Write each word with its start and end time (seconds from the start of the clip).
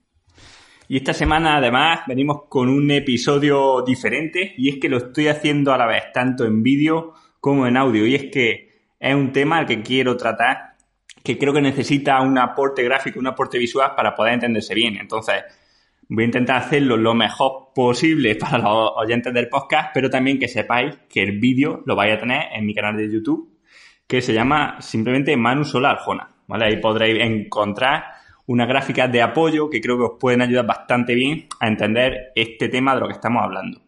Y 0.87 0.97
esta 0.97 1.15
semana 1.15 1.57
además 1.57 2.01
venimos 2.05 2.43
con 2.47 2.69
un 2.69 2.91
episodio 2.91 3.81
diferente 3.81 4.53
y 4.55 4.69
es 4.69 4.75
que 4.79 4.87
lo 4.87 4.97
estoy 4.97 5.27
haciendo 5.29 5.73
a 5.73 5.79
la 5.79 5.87
vez 5.87 6.03
tanto 6.13 6.45
en 6.45 6.61
vídeo 6.61 7.15
como 7.39 7.65
en 7.65 7.75
audio 7.75 8.05
y 8.05 8.13
es 8.13 8.25
que 8.25 8.91
es 8.99 9.15
un 9.15 9.31
tema 9.31 9.57
al 9.57 9.65
que 9.65 9.81
quiero 9.81 10.15
tratar 10.15 10.75
que 11.23 11.39
creo 11.39 11.53
que 11.53 11.61
necesita 11.61 12.21
un 12.21 12.37
aporte 12.37 12.83
gráfico, 12.83 13.19
un 13.19 13.25
aporte 13.25 13.57
visual 13.57 13.93
para 13.95 14.13
poder 14.13 14.35
entenderse 14.35 14.75
bien. 14.75 14.97
Entonces 14.97 15.43
voy 16.07 16.25
a 16.25 16.27
intentar 16.27 16.57
hacerlo 16.57 16.97
lo 16.97 17.15
mejor 17.15 17.69
posible 17.73 18.35
para 18.35 18.59
los 18.59 18.91
oyentes 18.95 19.33
del 19.33 19.49
podcast, 19.49 19.89
pero 19.91 20.11
también 20.11 20.37
que 20.37 20.47
sepáis 20.47 20.95
que 21.09 21.23
el 21.23 21.39
vídeo 21.39 21.81
lo 21.87 21.95
vais 21.95 22.13
a 22.13 22.19
tener 22.19 22.43
en 22.53 22.63
mi 22.63 22.75
canal 22.75 22.95
de 22.95 23.11
YouTube 23.11 23.57
que 24.05 24.21
se 24.21 24.35
llama 24.35 24.79
simplemente 24.81 25.35
Manu 25.35 25.65
Sola 25.65 25.89
Arjona. 26.47 26.65
Ahí 26.65 26.77
podréis 26.77 27.23
encontrar 27.23 28.05
unas 28.47 28.67
gráficas 28.67 29.11
de 29.11 29.21
apoyo 29.21 29.69
que 29.69 29.81
creo 29.81 29.97
que 29.97 30.03
os 30.03 30.19
pueden 30.19 30.41
ayudar 30.41 30.65
bastante 30.65 31.15
bien 31.15 31.47
a 31.59 31.67
entender 31.67 32.31
este 32.35 32.69
tema 32.69 32.93
de 32.93 33.01
lo 33.01 33.07
que 33.07 33.13
estamos 33.13 33.43
hablando. 33.43 33.81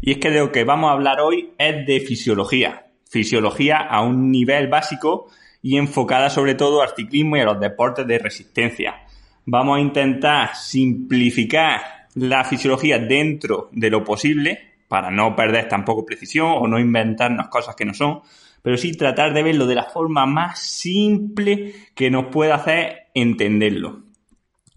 Y 0.00 0.12
es 0.12 0.18
que 0.18 0.30
de 0.30 0.40
lo 0.40 0.52
que 0.52 0.64
vamos 0.64 0.90
a 0.90 0.94
hablar 0.94 1.20
hoy 1.20 1.50
es 1.58 1.86
de 1.86 2.00
fisiología. 2.00 2.86
Fisiología 3.08 3.78
a 3.78 4.02
un 4.02 4.30
nivel 4.30 4.68
básico 4.68 5.28
y 5.62 5.76
enfocada 5.76 6.30
sobre 6.30 6.54
todo 6.54 6.82
al 6.82 6.94
ciclismo 6.94 7.36
y 7.36 7.40
a 7.40 7.44
los 7.44 7.60
deportes 7.60 8.06
de 8.06 8.18
resistencia. 8.18 9.06
Vamos 9.44 9.78
a 9.78 9.80
intentar 9.80 10.54
simplificar 10.56 12.08
la 12.14 12.44
fisiología 12.44 12.98
dentro 12.98 13.68
de 13.72 13.90
lo 13.90 14.02
posible 14.02 14.74
para 14.88 15.10
no 15.10 15.34
perder 15.34 15.68
tampoco 15.68 16.04
precisión 16.04 16.48
o 16.48 16.66
no 16.66 16.78
inventarnos 16.78 17.48
cosas 17.48 17.74
que 17.74 17.84
no 17.84 17.94
son, 17.94 18.20
pero 18.66 18.78
sí 18.78 18.96
tratar 18.96 19.32
de 19.32 19.44
verlo 19.44 19.64
de 19.64 19.76
la 19.76 19.84
forma 19.84 20.26
más 20.26 20.58
simple 20.58 21.72
que 21.94 22.10
nos 22.10 22.32
pueda 22.32 22.56
hacer 22.56 23.10
entenderlo. 23.14 24.02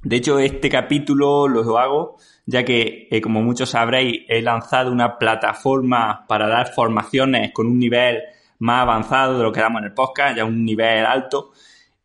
De 0.03 0.17
hecho, 0.17 0.37
este 0.37 0.69
capítulo 0.69 1.47
lo 1.47 1.79
hago 1.79 2.17
ya 2.45 2.63
que, 2.63 3.07
eh, 3.09 3.19
como 3.19 3.41
muchos 3.41 3.71
sabréis, 3.71 4.25
he 4.27 4.43
lanzado 4.43 4.91
una 4.91 5.17
plataforma 5.17 6.27
para 6.27 6.47
dar 6.47 6.71
formaciones 6.71 7.51
con 7.51 7.65
un 7.65 7.79
nivel 7.79 8.19
más 8.59 8.83
avanzado 8.83 9.39
de 9.39 9.43
lo 9.43 9.51
que 9.51 9.61
damos 9.61 9.81
en 9.81 9.87
el 9.87 9.93
podcast, 9.95 10.37
ya 10.37 10.45
un 10.45 10.63
nivel 10.63 11.03
alto. 11.03 11.53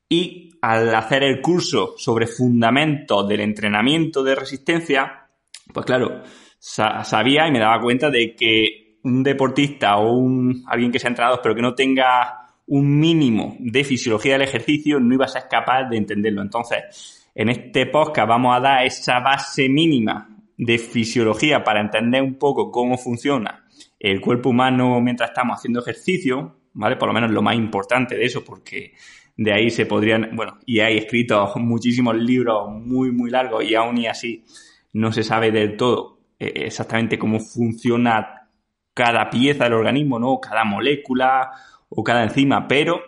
Y 0.09 0.55
al 0.63 0.95
hacer 0.95 1.23
el 1.23 1.43
curso 1.43 1.97
sobre 1.99 2.27
fundamentos 2.27 3.29
del 3.29 3.41
entrenamiento 3.41 4.25
de 4.25 4.35
resistencia, 4.37 5.29
pues 5.71 5.85
claro, 5.85 6.23
sabía 6.59 7.47
y 7.47 7.53
me 7.53 7.59
daba 7.59 7.79
cuenta 7.83 8.09
de 8.09 8.35
que 8.35 8.84
un 9.05 9.23
deportista 9.23 9.97
o 9.97 10.13
un, 10.13 10.65
alguien 10.67 10.91
que 10.91 10.99
sea 10.99 11.09
entrenador 11.09 11.41
pero 11.43 11.55
que 11.55 11.63
no 11.63 11.75
tenga 11.75 12.45
un 12.67 12.99
mínimo 12.99 13.57
de 13.61 13.85
fisiología 13.85 14.35
del 14.35 14.43
ejercicio 14.43 14.99
no 14.99 15.15
iba 15.15 15.27
a 15.27 15.29
ser 15.29 15.45
capaz 15.49 15.85
de 15.85 15.99
entenderlo. 15.99 16.43
Entonces, 16.43 17.29
en 17.35 17.51
este 17.51 17.87
podcast 17.87 18.29
vamos 18.29 18.57
a 18.57 18.61
dar 18.61 18.87
esa 18.87 19.21
base 19.21 19.69
mínima 19.69 20.29
de 20.57 20.79
fisiología 20.79 21.63
para 21.63 21.81
entender 21.81 22.23
un 22.23 22.35
poco 22.35 22.71
cómo 22.71 22.97
funciona 22.97 23.65
el 23.99 24.21
cuerpo 24.21 24.51
humano 24.51 25.01
mientras 25.01 25.31
estamos 25.31 25.59
haciendo 25.59 25.81
ejercicio, 25.81 26.57
¿vale? 26.73 26.97
Por 26.97 27.09
lo 27.09 27.15
menos 27.15 27.31
lo 27.31 27.43
más 27.43 27.57
importante 27.57 28.17
de 28.17 28.25
eso, 28.25 28.45
porque 28.45 28.93
de 29.37 29.53
ahí 29.53 29.71
se 29.71 29.87
podrían, 29.87 30.31
bueno, 30.35 30.59
y 30.65 30.81
hay 30.81 30.97
escritos 30.97 31.57
muchísimos 31.57 32.17
libros 32.17 32.71
muy, 32.71 33.11
muy 33.11 33.31
largos 33.31 33.65
y 33.65 33.75
aún 33.75 33.99
y 33.99 34.07
así 34.07 34.45
no 34.93 35.13
se 35.13 35.25
sabe 35.25 35.51
del 35.51 35.77
todo 35.77 36.21
eh, 36.39 36.53
exactamente 36.67 37.19
cómo 37.19 37.41
funciona 37.41 38.34
cada 38.95 39.29
pieza 39.29 39.65
del 39.65 39.75
organismo, 39.75 40.19
¿no? 40.19 40.41
Cada 40.41 40.65
molécula 40.65 41.51
o 41.89 42.03
cada 42.03 42.23
enzima, 42.23 42.67
pero 42.67 43.03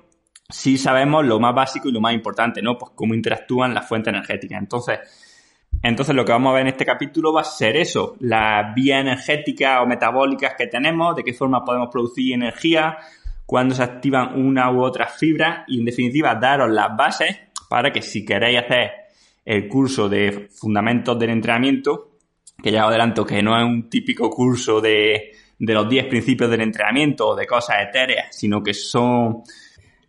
sí 0.49 0.77
sabemos 0.77 1.25
lo 1.25 1.41
más 1.41 1.55
básico 1.55 1.89
y 1.89 1.93
lo 1.93 2.01
más 2.01 2.13
importante, 2.13 2.61
¿no? 2.61 2.77
Pues 2.77 2.93
cómo 2.95 3.15
interactúan 3.15 3.73
las 3.75 3.89
fuentes 3.89 4.13
energéticas. 4.13 4.59
Entonces, 4.59 4.99
entonces 5.83 6.15
lo 6.15 6.25
que 6.25 6.33
vamos 6.33 6.51
a 6.51 6.55
ver 6.55 6.63
en 6.63 6.69
este 6.69 6.85
capítulo 6.85 7.33
va 7.33 7.43
a 7.43 7.45
ser 7.45 7.77
eso, 7.77 8.17
las 8.21 8.75
vías 8.75 9.01
energéticas 9.01 9.83
o 9.83 9.87
metabólicas 9.87 10.55
que 10.55 10.67
tenemos, 10.67 11.15
de 11.15 11.23
qué 11.23 11.33
forma 11.33 11.65
podemos 11.65 11.89
producir 11.91 12.35
energía, 12.35 12.99
cuándo 13.45 13.75
se 13.75 13.83
activan 13.83 14.41
una 14.41 14.71
u 14.73 14.83
otra 14.83 15.07
fibras 15.07 15.65
y 15.69 15.79
en 15.79 15.85
definitiva 15.85 16.35
daros 16.35 16.71
las 16.71 16.97
bases 16.97 17.39
para 17.69 17.93
que 17.93 18.03
si 18.03 18.25
queréis 18.25 18.59
hacer 18.59 18.91
el 19.45 19.69
curso 19.69 20.09
de 20.09 20.49
fundamentos 20.51 21.19
del 21.19 21.31
entrenamiento, 21.31 22.19
que 22.63 22.73
ya 22.73 22.85
os 22.85 22.89
adelanto 22.89 23.25
que 23.25 23.43
no 23.43 23.57
es 23.57 23.65
un 23.65 23.89
típico 23.89 24.31
curso 24.31 24.81
de 24.81 25.33
de 25.59 25.75
los 25.75 25.89
10 25.89 26.06
principios 26.06 26.50
del 26.50 26.61
entrenamiento 26.61 27.28
o 27.28 27.37
de 27.37 27.47
cosas 27.47 27.77
etéreas, 27.83 28.28
sino 28.31 28.62
que 28.62 28.75
son 28.75 29.43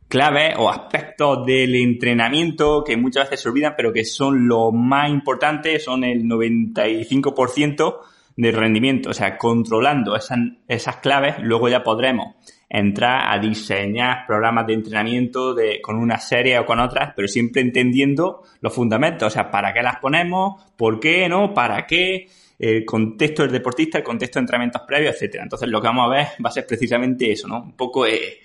claves 0.08 0.56
o 0.58 0.70
aspectos 0.70 1.46
del 1.46 1.76
entrenamiento 1.76 2.84
que 2.84 2.98
muchas 2.98 3.26
veces 3.26 3.42
se 3.42 3.50
olvidan, 3.50 3.74
pero 3.76 3.92
que 3.92 4.06
son 4.06 4.48
lo 4.48 4.72
más 4.72 5.10
importante, 5.10 5.80
son 5.80 6.04
el 6.04 6.24
95% 6.24 8.00
del 8.36 8.54
rendimiento. 8.54 9.10
O 9.10 9.14
sea, 9.14 9.38
controlando 9.38 10.16
esas, 10.16 10.40
esas 10.68 10.98
claves, 10.98 11.36
luego 11.42 11.70
ya 11.70 11.84
podremos 11.84 12.36
entrar 12.70 13.34
a 13.34 13.40
diseñar 13.40 14.26
programas 14.28 14.68
de 14.68 14.74
entrenamiento 14.74 15.54
de, 15.54 15.82
con 15.82 15.98
una 15.98 16.20
serie 16.20 16.60
o 16.60 16.66
con 16.66 16.80
otras, 16.80 17.14
pero 17.16 17.28
siempre 17.28 17.62
entendiendo 17.62 18.44
los 18.62 18.74
fundamentos. 18.74 19.28
O 19.28 19.30
sea, 19.30 19.52
¿para 19.52 19.74
qué 19.74 19.82
las 19.82 19.98
ponemos? 19.98 20.62
¿Por 20.76 21.00
qué? 21.00 21.28
¿No? 21.30 21.54
¿Para 21.54 21.86
qué? 21.86 22.28
El 22.60 22.86
contexto 22.86 23.44
del 23.44 23.52
deportista, 23.52 24.00
el 24.00 24.04
contexto 24.04 24.40
de 24.40 24.44
entrenamientos 24.44 24.82
previos, 24.88 25.16
etcétera. 25.16 25.44
Entonces 25.44 25.70
lo 25.70 25.80
que 25.82 25.88
vamos 25.88 26.08
a 26.08 26.16
ver 26.16 26.28
va 26.44 26.50
a 26.50 26.54
ser 26.54 26.66
precisamente 26.66 27.32
eso, 27.32 27.48
¿no? 27.48 27.62
Un 27.62 27.76
poco 27.76 28.06
eh, 28.06 28.40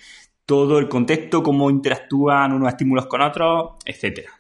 todo 0.45 0.79
el 0.79 0.89
contexto, 0.89 1.43
cómo 1.43 1.71
interactúan 1.71 2.53
unos 2.53 2.69
estímulos 2.69 3.07
con 3.07 3.23
otros, 3.23 3.75
etcétera. 3.85 4.31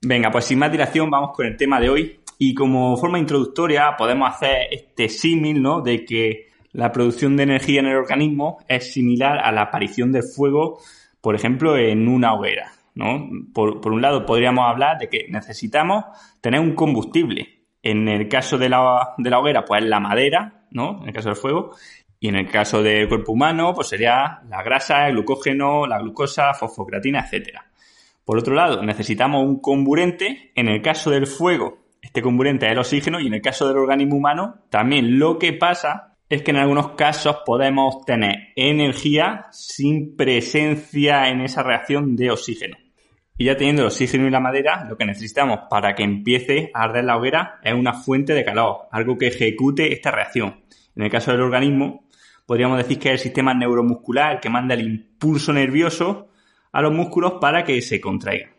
Venga, 0.00 0.30
pues 0.30 0.46
sin 0.46 0.58
más 0.58 0.72
dilación 0.72 1.10
vamos 1.10 1.30
con 1.34 1.46
el 1.46 1.56
tema 1.56 1.78
de 1.80 1.90
hoy 1.90 2.20
y 2.38 2.54
como 2.54 2.96
forma 2.96 3.18
introductoria 3.18 3.94
podemos 3.96 4.28
hacer 4.28 4.68
este 4.70 5.08
símil, 5.08 5.62
¿no? 5.62 5.80
De 5.80 6.04
que 6.04 6.48
la 6.72 6.90
producción 6.90 7.36
de 7.36 7.42
energía 7.44 7.80
en 7.80 7.86
el 7.86 7.96
organismo 7.96 8.58
es 8.66 8.92
similar 8.92 9.38
a 9.38 9.52
la 9.52 9.62
aparición 9.62 10.10
del 10.10 10.22
fuego, 10.22 10.80
por 11.20 11.34
ejemplo, 11.34 11.76
en 11.76 12.08
una 12.08 12.34
hoguera. 12.34 12.72
¿no? 12.94 13.28
Por, 13.54 13.80
por, 13.80 13.92
un 13.92 14.02
lado, 14.02 14.26
podríamos 14.26 14.64
hablar 14.68 14.98
de 14.98 15.08
que 15.08 15.26
necesitamos 15.28 16.04
tener 16.40 16.60
un 16.60 16.74
combustible, 16.74 17.61
en 17.82 18.08
el 18.08 18.28
caso 18.28 18.58
de 18.58 18.68
la, 18.68 19.14
de 19.18 19.30
la 19.30 19.40
hoguera, 19.40 19.64
pues 19.64 19.84
la 19.84 20.00
madera, 20.00 20.66
¿no? 20.70 21.00
En 21.02 21.08
el 21.08 21.14
caso 21.14 21.28
del 21.28 21.36
fuego. 21.36 21.72
Y 22.20 22.28
en 22.28 22.36
el 22.36 22.48
caso 22.48 22.82
del 22.82 23.08
cuerpo 23.08 23.32
humano, 23.32 23.74
pues 23.74 23.88
sería 23.88 24.40
la 24.48 24.62
grasa, 24.62 25.08
el 25.08 25.14
glucógeno, 25.14 25.86
la 25.86 25.98
glucosa, 25.98 26.54
fosfocreatina, 26.54 27.20
etcétera. 27.24 27.66
Por 28.24 28.38
otro 28.38 28.54
lado, 28.54 28.82
necesitamos 28.82 29.44
un 29.44 29.60
comburente. 29.60 30.52
En 30.54 30.68
el 30.68 30.80
caso 30.80 31.10
del 31.10 31.26
fuego, 31.26 31.78
este 32.00 32.22
comburente 32.22 32.66
es 32.66 32.72
el 32.72 32.78
oxígeno 32.78 33.18
y 33.20 33.26
en 33.26 33.34
el 33.34 33.42
caso 33.42 33.66
del 33.66 33.78
organismo 33.78 34.16
humano, 34.16 34.62
también 34.70 35.18
lo 35.18 35.38
que 35.38 35.52
pasa 35.52 36.16
es 36.28 36.42
que 36.42 36.52
en 36.52 36.58
algunos 36.58 36.92
casos 36.92 37.38
podemos 37.44 38.04
tener 38.06 38.52
energía 38.56 39.46
sin 39.50 40.16
presencia 40.16 41.28
en 41.28 41.40
esa 41.40 41.62
reacción 41.62 42.16
de 42.16 42.30
oxígeno. 42.30 42.76
Y 43.36 43.46
ya 43.46 43.56
teniendo 43.56 43.82
el 43.82 43.88
oxígeno 43.88 44.26
y 44.26 44.30
la 44.30 44.40
madera, 44.40 44.84
lo 44.88 44.96
que 44.96 45.06
necesitamos 45.06 45.60
para 45.70 45.94
que 45.94 46.02
empiece 46.02 46.70
a 46.74 46.84
arder 46.84 47.04
la 47.04 47.16
hoguera 47.16 47.60
es 47.62 47.74
una 47.74 47.94
fuente 47.94 48.34
de 48.34 48.44
calor, 48.44 48.88
algo 48.90 49.16
que 49.16 49.28
ejecute 49.28 49.92
esta 49.92 50.10
reacción. 50.10 50.62
En 50.94 51.04
el 51.04 51.10
caso 51.10 51.32
del 51.32 51.40
organismo, 51.40 52.04
podríamos 52.46 52.78
decir 52.78 52.98
que 52.98 53.08
es 53.08 53.14
el 53.14 53.18
sistema 53.18 53.54
neuromuscular 53.54 54.34
el 54.34 54.40
que 54.40 54.50
manda 54.50 54.74
el 54.74 54.82
impulso 54.82 55.52
nervioso 55.52 56.28
a 56.72 56.82
los 56.82 56.92
músculos 56.92 57.34
para 57.40 57.64
que 57.64 57.80
se 57.80 58.00
contraigan. 58.00 58.50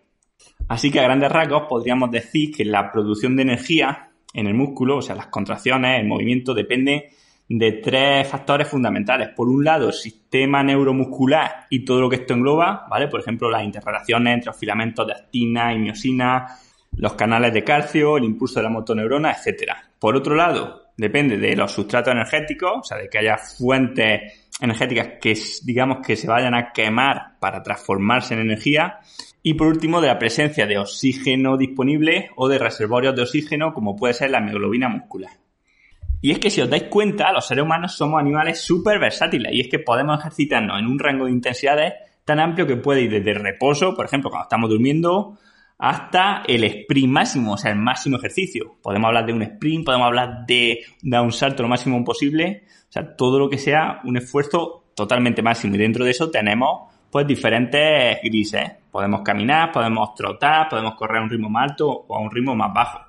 Así 0.67 0.91
que 0.91 0.99
a 0.99 1.03
grandes 1.03 1.31
rasgos 1.31 1.63
podríamos 1.69 2.09
decir 2.11 2.51
que 2.55 2.65
la 2.65 2.91
producción 2.91 3.35
de 3.35 3.43
energía 3.43 4.09
en 4.33 4.47
el 4.47 4.53
músculo, 4.53 4.97
o 4.97 5.01
sea, 5.01 5.15
las 5.15 5.27
contracciones, 5.27 5.99
el 5.99 6.07
movimiento, 6.07 6.53
depende 6.53 7.11
de 7.47 7.73
tres 7.73 8.27
factores 8.27 8.67
fundamentales. 8.67 9.29
Por 9.29 9.49
un 9.49 9.63
lado, 9.63 9.87
el 9.87 9.93
sistema 9.93 10.63
neuromuscular 10.63 11.67
y 11.69 11.83
todo 11.83 12.01
lo 12.01 12.09
que 12.09 12.17
esto 12.17 12.33
engloba, 12.33 12.85
¿vale? 12.89 13.07
Por 13.07 13.19
ejemplo, 13.19 13.49
las 13.49 13.63
interrelaciones 13.63 14.33
entre 14.33 14.47
los 14.47 14.57
filamentos 14.57 15.05
de 15.05 15.13
actina 15.13 15.73
y 15.73 15.79
miosina, 15.79 16.47
los 16.97 17.13
canales 17.13 17.53
de 17.53 17.63
calcio, 17.63 18.17
el 18.17 18.23
impulso 18.23 18.59
de 18.59 18.63
la 18.63 18.69
motoneurona, 18.69 19.31
etcétera. 19.31 19.77
Por 19.99 20.15
otro 20.15 20.35
lado, 20.35 20.83
depende 20.97 21.37
de 21.37 21.55
los 21.55 21.71
sustratos 21.71 22.13
energéticos, 22.13 22.71
o 22.75 22.83
sea, 22.83 22.97
de 22.97 23.09
que 23.09 23.17
haya 23.17 23.37
fuentes 23.37 24.49
energéticas 24.61 25.19
que 25.19 25.37
digamos 25.63 26.05
que 26.05 26.15
se 26.15 26.27
vayan 26.27 26.53
a 26.53 26.71
quemar 26.71 27.39
para 27.39 27.63
transformarse 27.63 28.33
en 28.33 28.41
energía. 28.41 28.99
Y 29.41 29.55
por 29.55 29.67
último, 29.67 29.99
de 29.99 30.07
la 30.07 30.19
presencia 30.19 30.65
de 30.65 30.77
oxígeno 30.77 31.57
disponible 31.57 32.29
o 32.35 32.47
de 32.47 32.59
reservorios 32.59 33.15
de 33.15 33.23
oxígeno, 33.23 33.73
como 33.73 33.95
puede 33.95 34.13
ser 34.13 34.31
la 34.31 34.37
hemoglobina 34.37 34.87
muscular. 34.87 35.42
Y 36.23 36.31
es 36.31 36.39
que 36.39 36.49
si 36.49 36.61
os 36.61 36.69
dais 36.69 36.83
cuenta, 36.83 37.33
los 37.33 37.45
seres 37.45 37.65
humanos 37.65 37.97
somos 37.97 38.17
animales 38.17 38.61
súper 38.61 38.97
versátiles 38.97 39.51
y 39.53 39.59
es 39.59 39.67
que 39.67 39.79
podemos 39.79 40.17
ejercitarnos 40.17 40.79
en 40.79 40.87
un 40.87 40.97
rango 40.97 41.25
de 41.25 41.33
intensidades 41.33 41.95
tan 42.23 42.39
amplio 42.39 42.65
que 42.65 42.77
puede 42.77 43.01
ir 43.01 43.11
desde 43.11 43.37
reposo, 43.37 43.93
por 43.93 44.05
ejemplo, 44.05 44.29
cuando 44.29 44.45
estamos 44.45 44.69
durmiendo, 44.69 45.37
hasta 45.77 46.43
el 46.47 46.63
sprint 46.63 47.11
máximo, 47.11 47.51
o 47.51 47.57
sea, 47.57 47.71
el 47.71 47.77
máximo 47.77 48.15
ejercicio. 48.15 48.77
Podemos 48.81 49.09
hablar 49.09 49.25
de 49.25 49.33
un 49.33 49.41
sprint, 49.41 49.83
podemos 49.83 50.07
hablar 50.07 50.45
de 50.47 50.79
dar 51.01 51.23
un 51.23 51.33
salto 51.33 51.61
lo 51.61 51.67
máximo 51.67 52.01
posible, 52.05 52.63
o 52.87 52.91
sea, 52.93 53.17
todo 53.17 53.37
lo 53.37 53.49
que 53.49 53.57
sea 53.57 53.99
un 54.05 54.15
esfuerzo 54.15 54.85
totalmente 54.95 55.41
máximo. 55.41 55.75
Y 55.75 55.79
dentro 55.79 56.05
de 56.05 56.11
eso 56.11 56.31
tenemos 56.31 56.89
pues 57.11 57.27
diferentes 57.27 58.19
grises. 58.23 58.71
Podemos 58.89 59.23
caminar, 59.23 59.73
podemos 59.73 60.15
trotar, 60.15 60.69
podemos 60.69 60.95
correr 60.95 61.17
a 61.17 61.23
un 61.23 61.29
ritmo 61.29 61.49
más 61.49 61.71
alto 61.71 62.05
o 62.07 62.15
a 62.15 62.21
un 62.21 62.31
ritmo 62.31 62.55
más 62.55 62.73
bajo. 62.73 62.99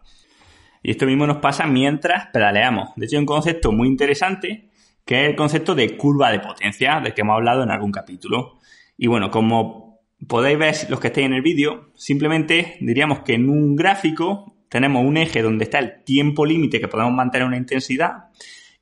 Y 0.85 0.91
esto 0.91 1.07
mismo 1.07 1.27
nos 1.27 1.39
pasa 1.39 1.67
mientras 1.67 2.27
pedaleamos. 2.27 2.91
De 2.95 3.07
hecho, 3.07 3.17
hay 3.17 3.21
un 3.21 3.27
concepto 3.27 3.73
muy 3.73 3.89
interesante 3.89 4.69
que 5.07 5.25
es 5.25 5.31
el 5.31 5.35
concepto 5.35 5.75
de 5.75 5.97
curva 5.97 6.31
de 6.31 6.41
potencia, 6.41 7.01
del 7.01 7.15
que 7.15 7.23
hemos 7.23 7.35
hablado 7.35 7.63
en 7.63 7.71
algún 7.71 7.91
capítulo. 7.91 8.59
Y 8.99 9.07
bueno, 9.07 9.31
como 9.31 10.01
podéis 10.29 10.59
ver 10.59 10.75
los 10.91 11.01
que 11.01 11.07
estéis 11.07 11.27
en 11.27 11.33
el 11.33 11.41
vídeo, 11.41 11.91
simplemente 11.95 12.77
diríamos 12.81 13.21
que 13.21 13.33
en 13.33 13.49
un 13.49 13.77
gráfico 13.77 14.57
tenemos 14.69 15.03
un 15.05 15.17
eje 15.17 15.41
donde 15.41 15.65
está 15.65 15.79
el 15.79 16.05
tiempo 16.05 16.45
límite 16.45 16.81
que 16.81 16.89
podemos 16.89 17.15
mantener 17.15 17.47
una 17.47 17.57
intensidad 17.57 18.27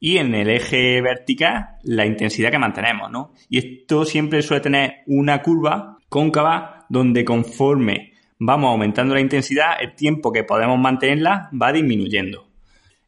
y 0.01 0.17
en 0.19 0.35
el 0.35 0.51
eje 0.51 1.01
vertical 1.03 1.77
la 1.85 2.05
intensidad 2.05 2.51
que 2.51 2.59
mantenemos, 2.59 3.13
¿no? 3.13 3.33
Y 3.49 3.59
esto 3.59 4.05
siempre 4.05 4.43
suele 4.43 4.61
tener 4.61 5.03
una 5.07 5.41
curva 5.41 5.99
cóncava 6.09 6.85
donde 6.89 7.25
conforme 7.25 8.12
vamos 8.45 8.71
aumentando 8.71 9.15
la 9.15 9.21
intensidad, 9.21 9.81
el 9.81 9.95
tiempo 9.95 10.33
que 10.33 10.43
podemos 10.43 10.79
mantenerla 10.79 11.49
va 11.61 11.73
disminuyendo. 11.73 12.49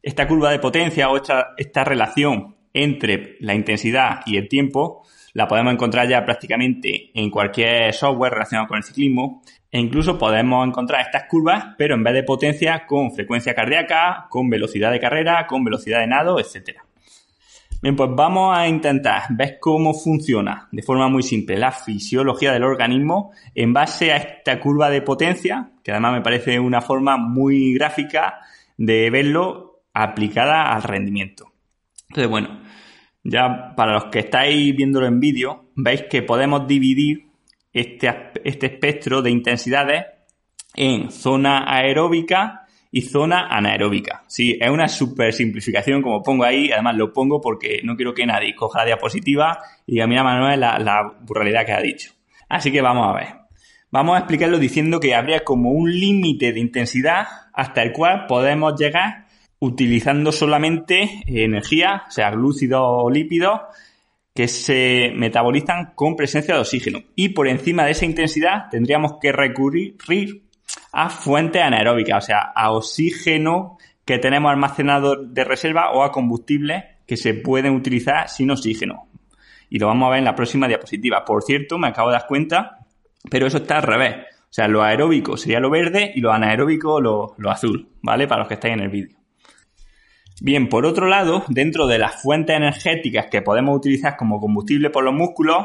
Esta 0.01 0.27
curva 0.27 0.49
de 0.51 0.59
potencia 0.59 1.09
o 1.09 1.17
esta, 1.17 1.53
esta 1.57 1.83
relación 1.83 2.55
entre 2.73 3.35
la 3.41 3.53
intensidad 3.53 4.21
y 4.25 4.37
el 4.37 4.47
tiempo 4.47 5.03
la 5.33 5.47
podemos 5.47 5.73
encontrar 5.73 6.07
ya 6.07 6.23
prácticamente 6.23 7.11
en 7.13 7.29
cualquier 7.29 7.93
software 7.93 8.31
relacionado 8.31 8.69
con 8.69 8.77
el 8.77 8.83
ciclismo 8.83 9.41
e 9.69 9.79
incluso 9.79 10.17
podemos 10.17 10.65
encontrar 10.65 11.01
estas 11.01 11.23
curvas, 11.27 11.75
pero 11.77 11.95
en 11.95 12.03
vez 12.03 12.13
de 12.13 12.23
potencia 12.23 12.85
con 12.85 13.11
frecuencia 13.11 13.53
cardíaca, 13.53 14.27
con 14.29 14.49
velocidad 14.49 14.91
de 14.91 15.01
carrera, 15.01 15.45
con 15.47 15.65
velocidad 15.65 15.99
de 15.99 16.07
nado, 16.07 16.39
etcétera. 16.39 16.84
Bien, 17.81 17.95
pues 17.95 18.09
vamos 18.15 18.57
a 18.57 18.67
intentar 18.67 19.23
ver 19.31 19.57
cómo 19.59 19.93
funciona 19.93 20.67
de 20.71 20.81
forma 20.81 21.07
muy 21.07 21.23
simple 21.23 21.57
la 21.57 21.71
fisiología 21.71 22.51
del 22.51 22.63
organismo 22.63 23.31
en 23.53 23.73
base 23.73 24.11
a 24.11 24.17
esta 24.17 24.59
curva 24.59 24.89
de 24.89 25.01
potencia, 25.01 25.71
que 25.83 25.91
además 25.91 26.13
me 26.13 26.21
parece 26.21 26.59
una 26.59 26.81
forma 26.81 27.17
muy 27.17 27.73
gráfica 27.73 28.39
de 28.77 29.09
verlo 29.09 29.83
aplicada 29.93 30.73
al 30.73 30.83
rendimiento. 30.83 31.51
Entonces, 32.09 32.29
bueno, 32.29 32.61
ya 33.23 33.73
para 33.75 33.93
los 33.93 34.05
que 34.05 34.19
estáis 34.19 34.75
viéndolo 34.75 35.07
en 35.07 35.19
vídeo, 35.19 35.65
veis 35.75 36.03
que 36.09 36.21
podemos 36.21 36.67
dividir 36.67 37.27
este, 37.73 38.31
este 38.43 38.67
espectro 38.67 39.21
de 39.21 39.31
intensidades 39.31 40.05
en 40.75 41.11
zona 41.11 41.65
aeróbica 41.67 42.64
y 42.95 43.01
zona 43.01 43.47
anaeróbica. 43.49 44.23
Sí, 44.25 44.57
es 44.57 44.69
una 44.69 44.87
super 44.87 45.33
simplificación 45.33 46.01
como 46.01 46.23
pongo 46.23 46.45
ahí, 46.45 46.71
además 46.71 46.95
lo 46.95 47.11
pongo 47.11 47.41
porque 47.41 47.81
no 47.83 47.97
quiero 47.97 48.13
que 48.13 48.25
nadie 48.25 48.55
coja 48.55 48.79
la 48.79 48.85
diapositiva 48.85 49.59
y 49.85 49.95
diga, 49.95 50.07
mira 50.07 50.23
Manuel, 50.23 50.61
la, 50.61 50.79
la 50.79 51.13
burralidad 51.19 51.65
que 51.65 51.73
ha 51.73 51.81
dicho. 51.81 52.13
Así 52.47 52.71
que 52.71 52.79
vamos 52.79 53.09
a 53.09 53.17
ver. 53.17 53.27
Vamos 53.91 54.15
a 54.15 54.19
explicarlo 54.19 54.59
diciendo 54.59 55.01
que 55.01 55.13
habría 55.13 55.43
como 55.43 55.71
un 55.71 55.91
límite 55.91 56.53
de 56.53 56.61
intensidad 56.61 57.27
hasta 57.51 57.83
el 57.83 57.91
cual 57.91 58.27
podemos 58.27 58.79
llegar 58.79 59.25
utilizando 59.59 60.31
solamente 60.31 61.21
energía, 61.27 62.03
o 62.07 62.11
sea, 62.11 62.31
glúcidos 62.31 62.79
o 62.81 63.09
lípidos, 63.09 63.59
que 64.33 64.47
se 64.47 65.11
metabolizan 65.13 65.91
con 65.95 66.15
presencia 66.15 66.53
de 66.53 66.61
oxígeno. 66.61 66.99
Y 67.13 67.29
por 67.29 67.49
encima 67.49 67.83
de 67.83 67.91
esa 67.91 68.05
intensidad 68.05 68.69
tendríamos 68.71 69.17
que 69.21 69.33
recurrir 69.33 69.97
a 70.97 71.09
fuentes 71.09 71.61
anaeróbicas, 71.61 72.23
o 72.23 72.27
sea, 72.27 72.39
a 72.55 72.71
oxígeno 72.71 73.77
que 74.05 74.17
tenemos 74.17 74.49
almacenado 74.49 75.17
de 75.17 75.43
reserva 75.43 75.91
o 75.91 76.03
a 76.03 76.11
combustibles 76.11 76.85
que 77.05 77.17
se 77.17 77.33
pueden 77.33 77.75
utilizar 77.75 78.29
sin 78.29 78.49
oxígeno. 78.49 79.09
Y 79.69 79.77
lo 79.77 79.87
vamos 79.87 80.07
a 80.07 80.11
ver 80.11 80.19
en 80.19 80.25
la 80.25 80.35
próxima 80.35 80.69
diapositiva. 80.69 81.25
Por 81.25 81.43
cierto, 81.43 81.77
me 81.77 81.89
acabo 81.89 82.09
de 82.09 82.13
dar 82.13 82.27
cuenta, 82.27 82.79
pero 83.29 83.45
eso 83.45 83.57
está 83.57 83.77
al 83.77 83.83
revés. 83.83 84.15
O 84.43 84.53
sea, 84.55 84.69
lo 84.69 84.83
aeróbico 84.83 85.35
sería 85.35 85.59
lo 85.59 85.69
verde 85.69 86.13
y 86.15 86.21
lo 86.21 86.31
anaeróbico 86.31 87.01
lo, 87.01 87.35
lo 87.37 87.51
azul, 87.51 87.89
¿vale? 88.01 88.25
Para 88.25 88.39
los 88.39 88.47
que 88.47 88.53
estáis 88.53 88.75
en 88.75 88.79
el 88.79 88.89
vídeo. 88.89 89.17
Bien, 90.41 90.69
por 90.69 90.85
otro 90.85 91.07
lado, 91.07 91.43
dentro 91.49 91.87
de 91.87 91.97
las 91.97 92.21
fuentes 92.21 92.55
energéticas 92.55 93.25
que 93.25 93.41
podemos 93.41 93.75
utilizar 93.75 94.15
como 94.15 94.39
combustible 94.39 94.91
por 94.91 95.03
los 95.03 95.13
músculos, 95.13 95.57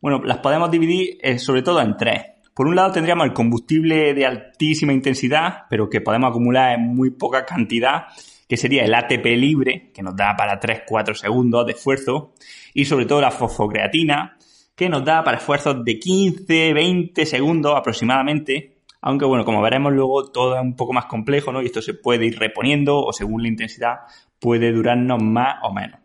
bueno, 0.00 0.22
las 0.24 0.38
podemos 0.38 0.70
dividir 0.70 1.18
eh, 1.20 1.38
sobre 1.38 1.60
todo 1.60 1.82
en 1.82 1.98
tres. 1.98 2.29
Por 2.54 2.66
un 2.66 2.76
lado 2.76 2.92
tendríamos 2.92 3.26
el 3.26 3.32
combustible 3.32 4.12
de 4.14 4.26
altísima 4.26 4.92
intensidad, 4.92 5.64
pero 5.70 5.88
que 5.88 6.00
podemos 6.00 6.30
acumular 6.30 6.74
en 6.74 6.94
muy 6.94 7.10
poca 7.10 7.46
cantidad, 7.46 8.06
que 8.48 8.56
sería 8.56 8.84
el 8.84 8.94
ATP 8.94 9.24
libre, 9.36 9.90
que 9.94 10.02
nos 10.02 10.16
da 10.16 10.34
para 10.36 10.60
3-4 10.60 11.14
segundos 11.14 11.64
de 11.66 11.72
esfuerzo, 11.72 12.34
y 12.74 12.84
sobre 12.84 13.06
todo 13.06 13.20
la 13.20 13.30
fosfocreatina, 13.30 14.36
que 14.74 14.88
nos 14.88 15.04
da 15.04 15.22
para 15.22 15.36
esfuerzos 15.36 15.84
de 15.84 16.00
15-20 16.00 17.24
segundos 17.24 17.76
aproximadamente, 17.76 18.78
aunque 19.02 19.24
bueno, 19.24 19.44
como 19.44 19.62
veremos 19.62 19.92
luego 19.92 20.30
todo 20.30 20.56
es 20.56 20.62
un 20.62 20.74
poco 20.74 20.92
más 20.92 21.06
complejo, 21.06 21.52
¿no? 21.52 21.62
Y 21.62 21.66
esto 21.66 21.80
se 21.80 21.94
puede 21.94 22.26
ir 22.26 22.38
reponiendo 22.38 22.98
o 22.98 23.12
según 23.12 23.42
la 23.42 23.48
intensidad 23.48 24.00
puede 24.38 24.72
durarnos 24.72 25.22
más 25.22 25.56
o 25.62 25.72
menos. 25.72 26.00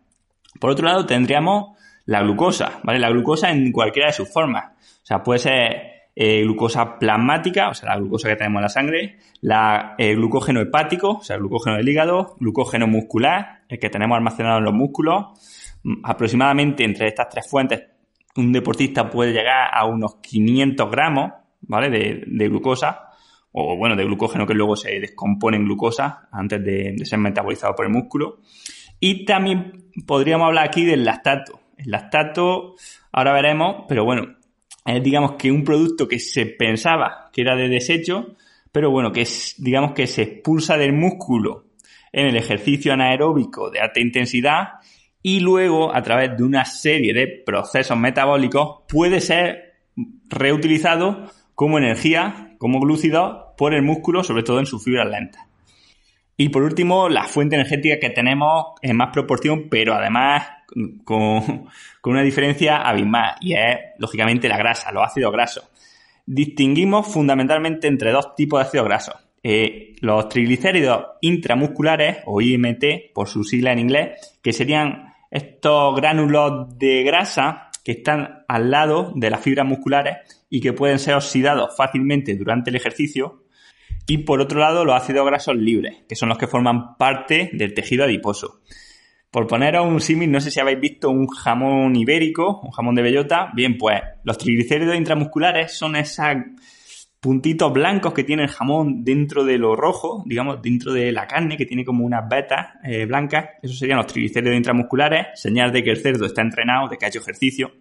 Por 0.59 0.69
otro 0.69 0.86
lado 0.86 1.06
tendríamos 1.06 1.77
la 2.06 2.21
glucosa, 2.21 2.80
¿vale? 2.83 3.00
La 3.00 3.09
glucosa 3.09 3.51
en 3.51 3.71
cualquiera 3.71 4.09
de 4.09 4.13
sus 4.13 4.31
formas. 4.31 4.74
O 4.75 5.06
sea, 5.06 5.24
puede 5.24 5.39
ser 5.39 5.94
eh, 6.17 6.44
glucosa 6.44 6.97
plasmática, 6.97 7.69
o 7.69 7.73
sea, 7.73 7.89
la 7.89 7.97
glucosa 7.97 8.29
que 8.29 8.38
tenemos 8.38 8.59
en 8.59 8.63
la 8.63 8.69
sangre, 8.69 9.17
la 9.41 9.95
eh, 9.97 10.15
glucógeno 10.15 10.62
hepático, 10.62 11.17
o 11.17 11.23
sea, 11.23 11.35
el 11.35 11.41
glucógeno 11.41 11.75
del 11.75 11.89
hígado, 11.89 12.38
glucógeno 12.39 12.88
muscular, 12.88 13.63
el 13.67 13.79
que 13.79 13.89
tenemos 13.89 14.15
almacenado 14.15 14.59
en 14.59 14.63
los 14.63 14.73
músculos. 14.73 15.25
Mm, 15.83 16.06
aproximadamente 16.06 16.85
entre 16.85 17.07
estas 17.07 17.27
tres 17.27 17.50
fuentes, 17.50 17.83
un 18.38 18.53
deportista 18.53 19.09
puede 19.09 19.33
llegar 19.33 19.69
a 19.73 19.85
unos 19.85 20.15
500 20.21 20.89
gramos, 20.89 21.31
¿vale? 21.62 21.89
De, 21.89 22.47
glucosa, 22.47 23.09
o 23.51 23.75
bueno, 23.75 23.97
de 23.97 24.06
glucógeno 24.06 24.47
que 24.47 24.53
luego 24.53 24.77
se 24.77 24.97
descompone 25.00 25.57
en 25.57 25.66
glucosa 25.66 26.30
antes 26.31 26.63
de, 26.63 26.95
de 26.97 27.06
ser 27.06 27.19
metabolizado 27.19 27.75
por 27.75 27.85
el 27.85 27.92
músculo. 27.92 28.40
Y 29.01 29.25
también 29.25 29.92
podríamos 30.07 30.47
hablar 30.47 30.66
aquí 30.66 30.85
del 30.85 31.04
lactato. 31.04 31.59
El 31.78 31.92
lactato, 31.92 32.75
ahora 33.11 33.33
veremos, 33.33 33.83
pero 33.87 34.06
bueno, 34.06 34.35
es 34.85 35.04
digamos 35.04 35.33
que 35.33 35.51
un 35.51 35.63
producto 35.63 36.07
que 36.07 36.19
se 36.19 36.45
pensaba 36.45 37.30
que 37.33 37.42
era 37.42 37.56
de 37.56 37.68
desecho, 37.68 38.35
pero 38.71 38.92
bueno, 38.92 39.11
que 39.11 39.21
es, 39.21 39.56
digamos 39.57 39.94
que 39.94 40.06
se 40.06 40.21
expulsa 40.21 40.77
del 40.77 40.94
músculo 40.94 41.65
en 42.11 42.27
el 42.27 42.37
ejercicio 42.37 42.94
anaeróbico 42.94 43.69
de 43.71 43.80
alta 43.80 43.99
intensidad 43.99 44.68
y 45.21 45.39
luego 45.39 45.94
a 45.94 46.01
través 46.04 46.37
de 46.37 46.44
una 46.44 46.65
serie 46.65 47.13
de 47.13 47.27
procesos 47.27 47.97
metabólicos 47.97 48.83
puede 48.87 49.21
ser 49.21 49.73
reutilizado 50.30 51.31
como 51.56 51.77
energía, 51.77 52.56
como 52.59 52.80
glúcido 52.80 53.56
por 53.57 53.73
el 53.73 53.81
músculo, 53.81 54.23
sobre 54.23 54.44
todo 54.44 54.59
en 54.59 54.65
sus 54.65 54.83
fibras 54.83 55.09
lentas. 55.09 55.44
Y 56.37 56.49
por 56.49 56.63
último, 56.63 57.09
la 57.09 57.23
fuente 57.23 57.56
energética 57.56 57.97
que 57.99 58.09
tenemos 58.09 58.75
en 58.81 58.97
más 58.97 59.09
proporción, 59.11 59.68
pero 59.69 59.94
además 59.94 60.47
con, 61.04 61.69
una 62.04 62.22
diferencia 62.22 62.78
abismal, 62.78 63.36
y 63.42 63.54
es, 63.54 63.78
lógicamente, 63.98 64.48
la 64.48 64.57
grasa, 64.57 64.92
los 64.92 65.04
ácidos 65.04 65.31
grasos. 65.31 65.66
Distinguimos 66.26 67.07
fundamentalmente 67.07 67.88
entre 67.88 68.12
dos 68.12 68.36
tipos 68.36 68.60
de 68.60 68.66
ácidos 68.66 68.86
grasos. 68.86 69.16
Eh, 69.44 69.95
los 70.02 70.28
triglicéridos 70.30 71.06
intramusculares, 71.22 72.18
o 72.26 72.42
IMT, 72.42 73.14
por 73.14 73.28
su 73.28 73.44
sigla 73.44 73.72
en 73.72 73.80
inglés, 73.80 74.38
que 74.42 74.54
serían 74.54 75.14
estos 75.30 75.95
gránulos 75.95 76.78
de 76.78 77.04
grasa 77.04 77.69
que 77.84 77.92
están 77.92 78.44
al 78.48 78.72
lado 78.72 79.12
de 79.16 79.30
las 79.30 79.42
fibras 79.42 79.68
musculares 79.68 80.18
y 80.50 80.62
que 80.62 80.74
pueden 80.74 80.98
ser 80.98 81.14
oxidados 81.14 81.76
fácilmente 81.78 82.36
durante 82.36 82.72
el 82.72 82.76
ejercicio 82.78 83.45
y 84.07 84.19
por 84.19 84.40
otro 84.40 84.60
lado, 84.60 84.86
los 84.86 84.95
ácidos 84.95 85.26
grasos 85.26 85.56
libres, 85.56 86.04
que 86.07 86.16
son 86.16 86.30
los 86.30 86.38
que 86.38 86.48
forman 86.48 86.95
parte 86.98 87.50
del 87.54 87.74
tejido 87.74 88.04
adiposo. 88.04 88.62
Por 89.35 89.47
poneros 89.47 89.85
un 89.85 89.99
símil, 89.99 90.31
no 90.31 90.39
sé 90.39 90.49
si 90.49 90.61
habéis 90.61 90.80
visto 90.80 91.09
un 91.09 91.27
jamón 91.27 91.94
ibérico, 91.94 92.61
un 92.63 92.71
jamón 92.71 92.95
de 92.95 93.01
bellota. 93.01 93.51
Bien, 93.54 93.77
pues 93.77 94.01
los 94.23 94.37
triglicéridos 94.37 94.95
intramusculares 94.95 95.73
son 95.73 95.97
esas 95.97 96.37
puntitos 97.19 97.73
blancos 97.73 98.13
que 98.13 98.23
tiene 98.23 98.44
el 98.44 98.49
jamón 98.49 99.04
dentro 99.04 99.44
de 99.44 99.57
lo 99.57 99.75
rojo, 99.75 100.23
digamos, 100.25 100.61
dentro 100.61 100.94
de 100.94 101.11
la 101.11 101.27
carne, 101.27 101.57
que 101.57 101.65
tiene 101.65 101.83
como 101.83 102.06
unas 102.06 102.30
vetas 102.30 102.75
eh, 102.85 103.06
blancas, 103.06 103.49
esos 103.61 103.77
serían 103.77 103.97
los 103.97 104.07
triglicéridos 104.07 104.56
intramusculares, 104.56 105.27
señal 105.33 105.73
de 105.73 105.83
que 105.83 105.89
el 105.89 105.97
cerdo 105.97 106.27
está 106.27 106.42
entrenado, 106.42 106.87
de 106.87 106.97
que 106.97 107.04
ha 107.04 107.09
hecho 107.09 107.19
ejercicio. 107.19 107.73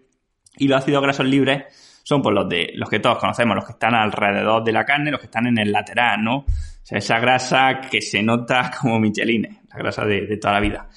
Y 0.56 0.66
los 0.66 0.82
ácidos 0.82 1.04
grasos 1.04 1.26
libres 1.26 1.66
son 2.02 2.20
pues 2.20 2.34
los 2.34 2.48
de 2.48 2.72
los 2.74 2.90
que 2.90 2.98
todos 2.98 3.18
conocemos, 3.18 3.54
los 3.54 3.64
que 3.64 3.74
están 3.74 3.94
alrededor 3.94 4.64
de 4.64 4.72
la 4.72 4.84
carne, 4.84 5.12
los 5.12 5.20
que 5.20 5.26
están 5.26 5.46
en 5.46 5.58
el 5.58 5.70
lateral, 5.70 6.20
¿no? 6.20 6.38
O 6.38 6.46
sea, 6.86 6.98
esa 6.98 7.18
grasa 7.18 7.80
que 7.80 8.02
se 8.02 8.22
nota 8.22 8.70
como 8.80 8.98
michelines, 8.98 9.56
la 9.72 9.78
grasa 9.78 10.04
de, 10.04 10.36
toda 10.36 10.54
la 10.54 10.60
vida. 10.60 10.88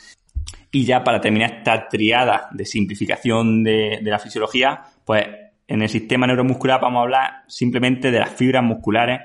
Y 0.71 0.85
ya 0.85 1.03
para 1.03 1.21
terminar 1.21 1.57
esta 1.57 1.87
triada 1.87 2.49
de 2.51 2.65
simplificación 2.65 3.63
de, 3.63 3.99
la 4.01 4.19
fisiología, 4.19 4.83
pues 5.05 5.25
en 5.67 5.81
el 5.81 5.89
sistema 5.89 6.27
neuromuscular 6.27 6.81
vamos 6.81 6.99
a 6.99 7.03
hablar 7.03 7.31
simplemente 7.47 8.11
de 8.11 8.19
las 8.19 8.31
fibras 8.31 8.63
musculares, 8.63 9.21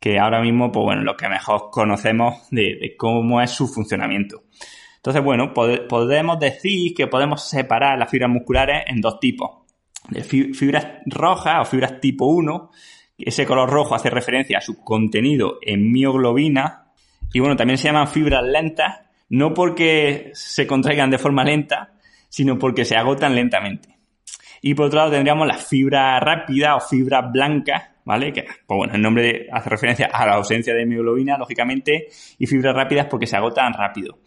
que 0.00 0.18
ahora 0.18 0.40
mismo, 0.40 0.70
pues 0.70 0.84
bueno, 0.84 1.02
lo 1.02 1.16
que 1.16 1.28
mejor 1.28 1.70
conocemos 1.70 2.48
de, 2.50 2.94
cómo 2.98 3.40
es 3.40 3.50
su 3.50 3.68
funcionamiento. 3.68 4.42
Entonces, 4.96 5.22
bueno, 5.22 5.52
podemos 5.52 6.38
decir 6.38 6.94
que 6.94 7.06
podemos 7.06 7.48
separar 7.48 7.98
las 7.98 8.10
fibras 8.10 8.30
musculares 8.30 8.84
en 8.86 9.00
dos 9.00 9.20
tipos. 9.20 9.64
Fibras 10.22 10.86
rojas 11.06 11.56
o 11.60 11.64
fibras 11.70 12.00
tipo 12.00 12.26
1. 12.26 12.70
Ese 13.18 13.46
color 13.46 13.70
rojo 13.70 13.94
hace 13.94 14.10
referencia 14.10 14.58
a 14.58 14.60
su 14.60 14.82
contenido 14.82 15.58
en 15.62 15.90
mioglobina. 15.90 16.92
Y 17.32 17.40
bueno, 17.40 17.56
también 17.56 17.78
se 17.78 17.88
llaman 17.88 18.08
fibras 18.08 18.44
lentas, 18.44 19.00
no 19.34 19.52
porque 19.52 20.30
se 20.32 20.64
contraigan 20.64 21.10
de 21.10 21.18
forma 21.18 21.42
lenta, 21.42 21.94
sino 22.28 22.56
porque 22.56 22.84
se 22.84 22.96
agotan 22.96 23.34
lentamente. 23.34 23.98
Y 24.62 24.74
por 24.74 24.86
otro 24.86 25.00
lado 25.00 25.10
tendríamos 25.10 25.48
la 25.48 25.58
fibra 25.58 26.20
rápida 26.20 26.76
o 26.76 26.80
fibra 26.80 27.20
blanca, 27.20 27.96
¿vale? 28.04 28.32
Que, 28.32 28.42
pues 28.42 28.78
bueno, 28.78 28.94
el 28.94 29.02
nombre 29.02 29.48
hace 29.50 29.70
referencia 29.70 30.06
a 30.06 30.24
la 30.24 30.34
ausencia 30.34 30.72
de 30.72 30.82
hemoglobina, 30.82 31.36
lógicamente, 31.36 32.06
y 32.38 32.46
fibras 32.46 32.76
rápidas 32.76 33.06
porque 33.10 33.26
se 33.26 33.36
agotan 33.36 33.72
rápido. 33.72 34.20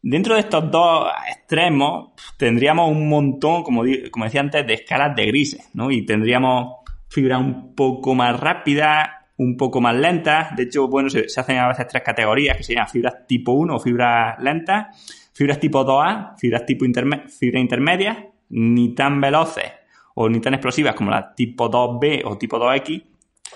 Dentro 0.00 0.34
de 0.34 0.40
estos 0.42 0.70
dos 0.70 1.10
extremos 1.28 2.12
tendríamos 2.36 2.88
un 2.88 3.08
montón, 3.08 3.64
como, 3.64 3.82
como 4.12 4.24
decía 4.26 4.42
antes, 4.42 4.64
de 4.64 4.74
escalas 4.74 5.16
de 5.16 5.26
grises, 5.26 5.70
¿no? 5.74 5.90
Y 5.90 6.06
tendríamos 6.06 6.84
fibras 7.08 7.40
un 7.40 7.74
poco 7.74 8.14
más 8.14 8.38
rápidas, 8.38 9.08
un 9.38 9.56
poco 9.56 9.80
más 9.80 9.94
lentas. 9.94 10.54
De 10.56 10.64
hecho, 10.64 10.88
bueno, 10.88 11.08
se, 11.08 11.26
hacen 11.36 11.58
a 11.58 11.68
veces 11.68 11.86
tres 11.88 12.02
categorías 12.02 12.56
que 12.56 12.62
serían 12.62 12.88
fibras 12.88 13.26
tipo 13.26 13.52
1 13.52 13.74
o 13.74 13.80
fibras 13.80 14.38
lentas, 14.40 15.30
fibras 15.32 15.60
tipo 15.60 15.84
2A, 15.84 16.36
fibras 16.38 16.64
tipo 16.64 16.84
fibra 17.28 17.60
intermedia 17.60 18.30
ni 18.48 18.94
tan 18.94 19.20
veloces 19.20 19.72
o 20.14 20.28
ni 20.28 20.40
tan 20.40 20.54
explosivas 20.54 20.94
como 20.94 21.10
las 21.10 21.34
tipo 21.34 21.70
2B 21.70 22.22
o 22.24 22.38
tipo 22.38 22.58
2X, 22.58 23.04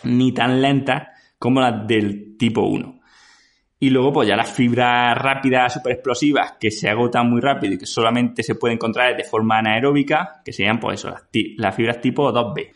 ni 0.05 0.33
tan 0.33 0.61
lentas 0.61 1.09
como 1.39 1.61
las 1.61 1.87
del 1.87 2.37
tipo 2.37 2.63
1. 2.63 3.01
Y 3.83 3.89
luego, 3.89 4.13
pues 4.13 4.29
ya 4.29 4.37
las 4.37 4.53
fibras 4.53 5.17
rápidas, 5.17 5.73
super 5.73 5.93
explosivas, 5.95 6.57
que 6.61 6.71
se 6.71 6.91
agotan 6.91 7.31
muy 7.31 7.41
rápido 7.41 7.75
y 7.75 7.79
que 7.79 7.87
solamente 7.87 8.43
se 8.43 8.55
pueden 8.55 8.75
encontrar 8.75 9.17
de 9.17 9.25
forma 9.25 9.57
anaeróbica, 9.57 10.43
que 10.45 10.53
serían, 10.53 10.79
pues 10.79 11.01
eso, 11.01 11.09
las, 11.09 11.25
las 11.57 11.75
fibras 11.75 11.99
tipo 11.99 12.31
2B. 12.31 12.73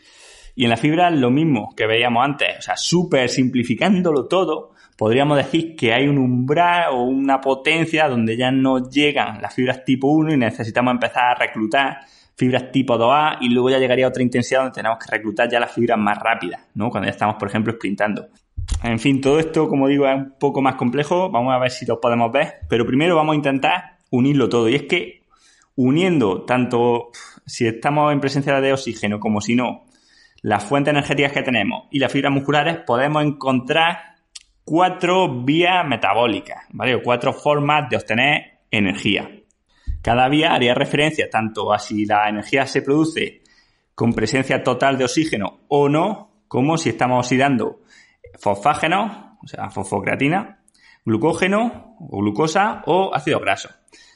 Y 0.55 0.63
en 0.63 0.69
las 0.69 0.79
fibras 0.79 1.13
lo 1.13 1.29
mismo 1.29 1.73
que 1.75 1.85
veíamos 1.85 2.23
antes, 2.23 2.59
o 2.59 2.61
sea, 2.61 2.77
súper 2.77 3.29
simplificándolo 3.29 4.27
todo, 4.27 4.71
podríamos 4.97 5.37
decir 5.37 5.75
que 5.75 5.93
hay 5.93 6.07
un 6.07 6.17
umbral 6.17 6.93
o 6.93 7.03
una 7.03 7.41
potencia 7.41 8.07
donde 8.07 8.37
ya 8.37 8.51
no 8.51 8.89
llegan 8.89 9.41
las 9.41 9.53
fibras 9.53 9.83
tipo 9.83 10.07
1 10.07 10.33
y 10.33 10.37
necesitamos 10.37 10.93
empezar 10.93 11.25
a 11.25 11.35
reclutar 11.35 11.99
fibras 12.35 12.71
tipo 12.71 12.97
2A 12.97 13.37
y 13.41 13.49
luego 13.49 13.69
ya 13.69 13.79
llegaría 13.79 14.05
a 14.05 14.09
otra 14.09 14.23
intensidad 14.23 14.61
donde 14.61 14.75
tenemos 14.75 14.97
que 14.99 15.11
reclutar 15.11 15.49
ya 15.49 15.59
las 15.59 15.73
fibras 15.73 15.97
más 15.97 16.17
rápidas, 16.17 16.61
¿no? 16.73 16.89
Cuando 16.89 17.07
ya 17.07 17.11
estamos, 17.11 17.35
por 17.35 17.49
ejemplo, 17.49 17.73
sprintando. 17.73 18.27
En 18.83 18.99
fin, 18.99 19.21
todo 19.21 19.39
esto, 19.39 19.67
como 19.67 19.87
digo, 19.87 20.07
es 20.07 20.15
un 20.15 20.33
poco 20.39 20.61
más 20.61 20.75
complejo. 20.75 21.29
Vamos 21.29 21.53
a 21.53 21.59
ver 21.59 21.71
si 21.71 21.85
lo 21.85 21.99
podemos 21.99 22.31
ver. 22.31 22.55
Pero 22.67 22.85
primero 22.85 23.15
vamos 23.15 23.33
a 23.33 23.35
intentar 23.35 23.97
unirlo 24.09 24.49
todo. 24.49 24.69
Y 24.69 24.75
es 24.75 24.83
que 24.83 25.21
uniendo 25.75 26.43
tanto 26.43 27.11
si 27.45 27.67
estamos 27.67 28.11
en 28.11 28.19
presencia 28.19 28.59
de 28.59 28.73
oxígeno 28.73 29.19
como 29.19 29.41
si 29.41 29.55
no, 29.55 29.85
las 30.45 30.63
fuentes 30.63 30.91
energéticas 30.91 31.31
que 31.31 31.41
tenemos 31.41 31.87
y 31.89 31.97
las 31.97 32.11
fibras 32.11 32.31
musculares, 32.31 32.77
podemos 32.85 33.23
encontrar 33.23 34.13
cuatro 34.63 35.43
vías 35.43 35.83
metabólicas, 35.87 36.65
¿vale? 36.69 36.93
O 36.93 37.01
cuatro 37.01 37.33
formas 37.33 37.89
de 37.89 37.97
obtener 37.97 38.59
energía. 38.69 39.27
Cada 40.03 40.29
vía 40.29 40.53
haría 40.53 40.75
referencia 40.75 41.31
tanto 41.31 41.73
a 41.73 41.79
si 41.79 42.05
la 42.05 42.29
energía 42.29 42.67
se 42.67 42.83
produce 42.83 43.41
con 43.95 44.13
presencia 44.13 44.61
total 44.61 44.99
de 44.99 45.05
oxígeno 45.05 45.61
o 45.67 45.89
no, 45.89 46.43
como 46.47 46.77
si 46.77 46.89
estamos 46.89 47.25
oxidando 47.25 47.79
fosfágeno, 48.39 49.39
o 49.43 49.47
sea, 49.47 49.71
fosfocreatina, 49.71 50.59
glucógeno 51.05 51.95
o 51.99 52.19
glucosa 52.19 52.83
o 52.85 53.15
ácido 53.15 53.39
graso. 53.39 53.69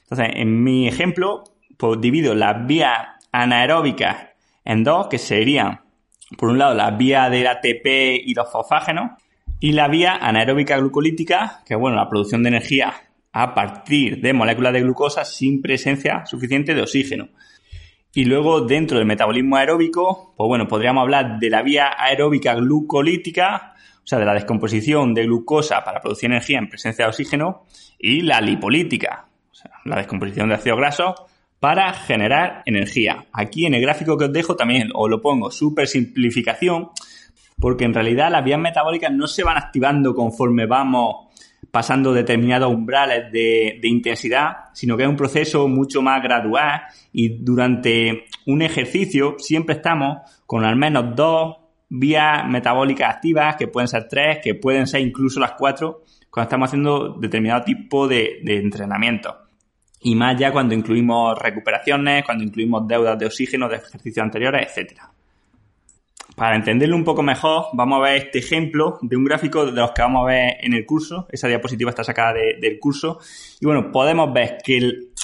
Entonces, 0.03 0.27
en 0.35 0.63
mi 0.63 0.87
ejemplo, 0.87 1.43
pues 1.75 1.99
divido 1.99 2.35
las 2.35 2.67
vías 2.67 2.99
anaeróbicas 3.31 4.27
en 4.63 4.83
dos, 4.83 5.07
que 5.07 5.17
serían, 5.17 5.88
por 6.37 6.49
un 6.49 6.59
lado, 6.59 6.75
la 6.75 6.91
vía 6.91 7.29
del 7.29 7.47
ATP 7.47 7.85
y 8.25 8.33
los 8.33 8.51
fosfágenos, 8.51 9.11
y 9.59 9.73
la 9.73 9.87
vía 9.87 10.15
anaeróbica 10.15 10.77
glucolítica, 10.77 11.61
que 11.65 11.73
es 11.73 11.79
bueno, 11.79 11.97
la 11.97 12.09
producción 12.09 12.43
de 12.43 12.49
energía 12.49 12.93
a 13.31 13.53
partir 13.53 14.21
de 14.21 14.33
moléculas 14.33 14.73
de 14.73 14.81
glucosa 14.81 15.25
sin 15.25 15.61
presencia 15.61 16.25
suficiente 16.25 16.73
de 16.73 16.81
oxígeno. 16.81 17.29
Y 18.13 18.25
luego 18.25 18.61
dentro 18.61 18.97
del 18.97 19.05
metabolismo 19.05 19.57
aeróbico, 19.57 20.33
pues 20.35 20.47
bueno, 20.47 20.67
podríamos 20.67 21.01
hablar 21.01 21.39
de 21.39 21.49
la 21.49 21.61
vía 21.61 21.93
aeróbica 21.95 22.55
glucolítica, 22.55 23.75
o 24.03 24.07
sea, 24.07 24.17
de 24.17 24.25
la 24.25 24.33
descomposición 24.33 25.13
de 25.13 25.25
glucosa 25.25 25.83
para 25.83 26.01
producir 26.01 26.31
energía 26.31 26.57
en 26.57 26.69
presencia 26.69 27.05
de 27.05 27.09
oxígeno, 27.09 27.65
y 27.99 28.21
la 28.21 28.41
lipolítica, 28.41 29.27
o 29.51 29.53
sea, 29.53 29.71
la 29.85 29.97
descomposición 29.97 30.49
de 30.49 30.55
ácidos 30.55 30.79
grasos 30.79 31.15
para 31.59 31.93
generar 31.93 32.63
energía. 32.65 33.25
Aquí 33.33 33.65
en 33.65 33.73
el 33.73 33.81
gráfico 33.81 34.17
que 34.17 34.25
os 34.25 34.33
dejo 34.33 34.55
también 34.55 34.89
os 34.93 35.09
lo 35.09 35.21
pongo, 35.21 35.51
super 35.51 35.87
simplificación, 35.87 36.89
porque 37.59 37.85
en 37.85 37.93
realidad 37.93 38.31
las 38.31 38.43
vías 38.43 38.59
metabólicas 38.59 39.11
no 39.11 39.27
se 39.27 39.43
van 39.43 39.57
activando 39.57 40.15
conforme 40.15 40.65
vamos 40.65 41.27
pasando 41.71 42.13
determinados 42.13 42.73
umbrales 42.73 43.31
de, 43.31 43.79
intensidad, 43.83 44.69
sino 44.73 44.95
que 44.97 45.03
es 45.03 45.09
un 45.09 45.17
proceso 45.17 45.67
mucho 45.67 46.01
más 46.01 46.23
gradual 46.23 46.81
y 47.11 47.43
durante 47.43 48.25
un 48.47 48.61
ejercicio 48.61 49.35
siempre 49.37 49.75
estamos 49.75 50.19
con 50.45 50.63
al 50.63 50.77
menos 50.77 51.15
dos 51.15 51.57
vías 51.89 52.47
metabólicas 52.47 53.15
activas, 53.15 53.55
que 53.55 53.67
pueden 53.67 53.87
ser 53.87 54.07
tres, 54.07 54.39
que 54.41 54.55
pueden 54.55 54.87
ser 54.87 55.01
incluso 55.01 55.39
las 55.39 55.53
cuatro, 55.53 56.03
cuando 56.29 56.47
estamos 56.47 56.69
haciendo 56.69 57.13
determinado 57.19 57.63
tipo 57.63 58.07
de 58.07 58.41
entrenamiento. 58.45 59.48
Y 60.01 60.15
más 60.15 60.37
ya 60.39 60.51
cuando 60.51 60.73
incluimos 60.73 61.37
recuperaciones, 61.37 62.23
cuando 62.23 62.43
incluimos 62.43 62.87
deudas 62.87 63.17
de 63.19 63.25
oxígeno 63.25 63.67
de 63.67 63.77
ejercicios 63.77 64.23
anteriores, 64.23 64.67
etcétera. 64.67 65.11
Para 66.35 66.55
entenderlo 66.55 66.95
un 66.95 67.03
poco 67.03 67.21
mejor, 67.21 67.65
vamos 67.73 67.99
a 67.99 68.03
ver 68.03 68.15
este 68.15 68.39
ejemplo 68.39 68.97
de 69.01 69.17
un 69.17 69.25
gráfico 69.25 69.65
de 69.65 69.73
los 69.73 69.91
que 69.91 70.01
vamos 70.01 70.23
a 70.23 70.31
ver 70.31 70.57
en 70.61 70.73
el 70.73 70.85
curso. 70.85 71.27
Esa 71.29 71.49
diapositiva 71.49 71.89
está 71.89 72.03
sacada 72.03 72.33
del 72.33 72.79
curso. 72.79 73.19
Y 73.59 73.65
bueno, 73.65 73.91
podemos 73.91 74.31
ver 74.31 74.57
que 74.63 74.79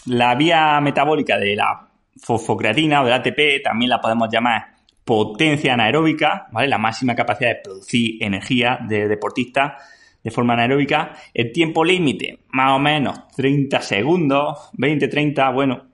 la 0.07 0.35
vía 0.35 0.79
metabólica 0.81 1.37
de 1.37 1.55
la 1.55 1.87
fosfocreatina 2.17 3.01
o 3.01 3.05
del 3.05 3.13
ATP 3.13 3.63
también 3.63 3.89
la 3.89 4.01
podemos 4.01 4.27
llamar 4.29 4.75
potencia 5.05 5.73
anaeróbica, 5.73 6.47
¿vale? 6.51 6.67
La 6.67 6.79
máxima 6.79 7.15
capacidad 7.15 7.51
de 7.51 7.61
producir 7.63 8.21
energía 8.21 8.79
de 8.85 9.07
deportista 9.07 9.77
de 10.25 10.31
forma 10.31 10.53
anaeróbica. 10.53 11.13
El 11.33 11.53
tiempo 11.53 11.85
límite, 11.85 12.39
más 12.49 12.75
o 12.75 12.79
menos 12.79 13.27
30 13.35 13.79
segundos, 13.81 14.71
20, 14.73 15.07
30, 15.07 15.49
bueno. 15.51 15.85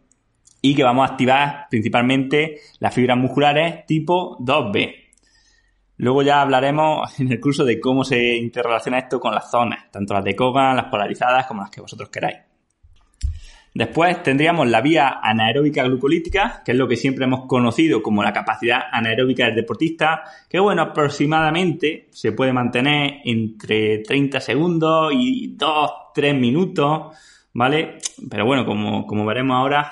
Y 0.61 0.73
que 0.73 0.83
vamos 0.83 1.07
a 1.07 1.11
activar 1.11 1.67
principalmente 1.69 2.61
las 2.79 2.95
fibras 2.95 3.17
musculares 3.17 3.85
tipo 3.85 4.37
2B, 4.39 5.01
Luego 5.97 6.23
ya 6.23 6.41
hablaremos 6.41 7.07
en 7.19 7.31
el 7.31 7.39
curso 7.39 7.63
de 7.63 7.79
cómo 7.79 8.03
se 8.03 8.35
interrelaciona 8.35 8.97
esto 8.97 9.19
con 9.19 9.35
las 9.35 9.51
zonas, 9.51 9.91
tanto 9.91 10.15
las 10.15 10.23
de 10.23 10.35
Kogan, 10.35 10.75
las 10.75 10.85
polarizadas, 10.85 11.45
como 11.45 11.61
las 11.61 11.69
que 11.69 11.81
vosotros 11.81 12.09
queráis. 12.09 12.37
Después 13.73 14.21
tendríamos 14.21 14.67
la 14.67 14.81
vía 14.81 15.19
anaeróbica 15.23 15.83
glucolítica, 15.83 16.61
que 16.65 16.73
es 16.73 16.77
lo 16.77 16.89
que 16.89 16.97
siempre 16.97 17.23
hemos 17.23 17.45
conocido 17.45 18.03
como 18.03 18.21
la 18.21 18.33
capacidad 18.33 18.81
anaeróbica 18.91 19.45
del 19.45 19.55
deportista, 19.55 20.23
que 20.49 20.59
bueno, 20.59 20.81
aproximadamente 20.81 22.09
se 22.11 22.33
puede 22.33 22.51
mantener 22.51 23.21
entre 23.23 23.99
30 23.99 24.41
segundos 24.41 25.13
y 25.15 25.55
2-3 25.55 26.37
minutos, 26.37 27.15
¿vale? 27.53 27.99
Pero 28.29 28.45
bueno, 28.45 28.65
como, 28.65 29.07
como 29.07 29.25
veremos 29.25 29.55
ahora, 29.55 29.89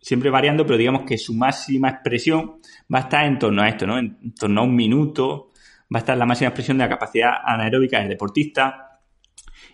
siempre 0.00 0.30
variando, 0.30 0.64
pero 0.64 0.78
digamos 0.78 1.02
que 1.02 1.18
su 1.18 1.34
máxima 1.34 1.90
expresión 1.90 2.60
va 2.92 3.00
a 3.00 3.02
estar 3.02 3.26
en 3.26 3.38
torno 3.38 3.60
a 3.60 3.68
esto, 3.68 3.86
¿no? 3.86 3.98
En 3.98 4.34
torno 4.34 4.62
a 4.62 4.64
un 4.64 4.74
minuto, 4.74 5.50
va 5.94 5.98
a 5.98 6.00
estar 6.00 6.16
la 6.16 6.24
máxima 6.24 6.48
expresión 6.48 6.78
de 6.78 6.84
la 6.84 6.90
capacidad 6.90 7.30
anaeróbica 7.44 7.98
del 7.98 8.08
deportista. 8.08 9.00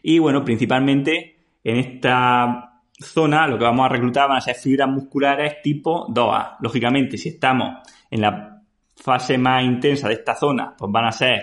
Y 0.03 0.19
bueno, 0.19 0.45
principalmente 0.45 1.37
en 1.63 1.77
esta 1.77 2.74
zona 3.01 3.47
lo 3.47 3.59
que 3.59 3.65
vamos 3.65 3.87
a 3.87 3.89
reclutar 3.89 4.29
van 4.29 4.39
a 4.39 4.41
ser 4.41 4.55
fibras 4.55 4.89
musculares 4.89 5.61
tipo 5.63 6.07
2A. 6.09 6.57
Lógicamente, 6.61 7.19
si 7.19 7.31
estamos 7.31 7.79
en 8.11 8.21
la 8.21 8.63
fase 8.97 9.39
más 9.39 9.65
intensa 9.65 10.09
de 10.09 10.15
esta 10.15 10.35
zona, 10.35 10.75
pues 10.77 10.91
van 10.91 11.07
a 11.07 11.13
ser 11.13 11.43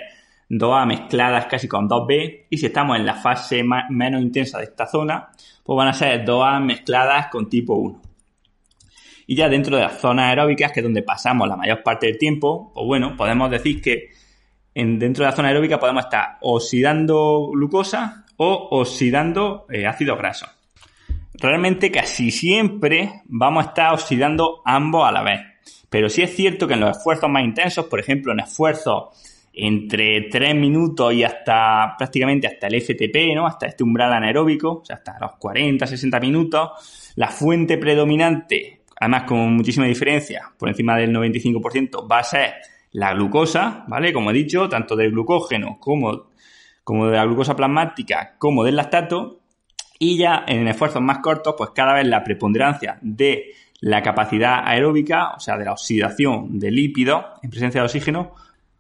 2A 0.50 0.86
mezcladas 0.86 1.46
casi 1.46 1.67
con 1.67 1.88
2B 1.88 2.48
y 2.50 2.58
si 2.58 2.65
estamos 2.65 2.98
en 2.98 3.05
la 3.05 3.15
fase 3.15 3.63
menos 3.89 4.22
intensa 4.22 4.58
de 4.58 4.65
esta 4.65 4.86
zona, 4.86 5.29
pues 5.63 5.77
van 5.77 5.88
a 5.88 5.93
ser 5.93 6.25
2A 6.25 6.62
mezcladas 6.62 7.27
con 7.27 7.50
tipo 7.50 7.75
1. 7.75 8.01
Y 9.27 9.36
ya 9.36 9.48
dentro 9.48 9.77
de 9.77 9.84
las 9.84 10.00
zonas 10.00 10.29
aeróbicas, 10.29 10.72
que 10.72 10.81
es 10.81 10.84
donde 10.84 11.03
pasamos 11.03 11.48
la 11.48 11.55
mayor 11.55 11.84
parte 11.84 12.08
del 12.08 12.17
tiempo, 12.17 12.72
pues 12.74 12.86
bueno, 12.86 13.15
podemos 13.15 13.50
decir 13.50 13.81
que 13.81 14.10
en, 14.74 15.00
dentro 15.00 15.24
de 15.24 15.31
la 15.31 15.36
zona 15.36 15.50
aeróbica 15.50 15.79
podemos 15.79 16.03
estar 16.03 16.38
oxidando 16.41 17.48
glucosa 17.51 18.25
o 18.38 18.67
oxidando 18.72 19.65
eh, 19.70 19.86
ácidos 19.86 20.17
grasos. 20.17 20.50
Realmente 21.41 21.89
casi 21.89 22.29
siempre 22.29 23.24
vamos 23.25 23.65
a 23.65 23.69
estar 23.69 23.93
oxidando 23.93 24.62
ambos 24.63 25.07
a 25.07 25.12
la 25.12 25.24
vez. 25.24 25.41
Pero 25.89 26.07
sí 26.07 26.21
es 26.21 26.36
cierto 26.36 26.67
que 26.67 26.75
en 26.75 26.81
los 26.81 26.98
esfuerzos 26.98 27.29
más 27.29 27.43
intensos, 27.43 27.86
por 27.86 28.00
ejemplo, 28.00 28.31
en 28.31 28.41
esfuerzos 28.41 29.10
entre 29.53 30.29
3 30.29 30.55
minutos 30.55 31.13
y 31.13 31.24
hasta 31.24 31.95
prácticamente 31.98 32.48
hasta 32.48 32.67
el 32.67 32.81
FTP, 32.81 33.36
¿no? 33.36 33.45
Hasta 33.45 33.65
este 33.65 33.83
umbral 33.83 34.13
anaeróbico, 34.13 34.81
o 34.81 34.86
sea, 34.86 34.98
hasta 34.98 35.17
los 35.19 35.33
40, 35.33 35.86
60 35.86 36.19
minutos, 36.19 37.13
la 37.15 37.27
fuente 37.27 37.77
predominante, 37.77 38.83
además 39.00 39.24
con 39.24 39.53
muchísima 39.55 39.88
diferencia, 39.88 40.43
por 40.57 40.69
encima 40.69 40.95
del 40.95 41.13
95%, 41.13 42.10
va 42.10 42.19
a 42.19 42.24
ser 42.24 42.53
la 42.91 43.13
glucosa, 43.13 43.83
¿vale? 43.88 44.13
Como 44.13 44.31
he 44.31 44.33
dicho, 44.33 44.69
tanto 44.69 44.95
del 44.95 45.12
glucógeno 45.12 45.77
como, 45.79 46.29
como 46.83 47.07
de 47.07 47.17
la 47.17 47.25
glucosa 47.25 47.55
plasmática 47.55 48.36
como 48.38 48.63
del 48.63 48.75
lactato. 48.75 49.40
Y 50.03 50.17
ya 50.17 50.46
en 50.48 50.67
esfuerzos 50.67 51.00
más 51.00 51.20
cortos, 51.20 51.53
pues 51.55 51.70
cada 51.75 51.93
vez 51.93 52.08
la 52.08 52.24
preponderancia 52.24 52.98
de 53.01 53.53
la 53.81 54.01
capacidad 54.01 54.63
aeróbica, 54.65 55.34
o 55.34 55.39
sea, 55.39 55.60
de 55.60 55.65
la 55.65 55.74
oxidación 55.74 56.58
de 56.58 56.72
lípidos 56.72 57.24
en 57.43 57.51
presencia 57.51 57.81
de 57.81 57.86
oxígeno, 57.86 58.34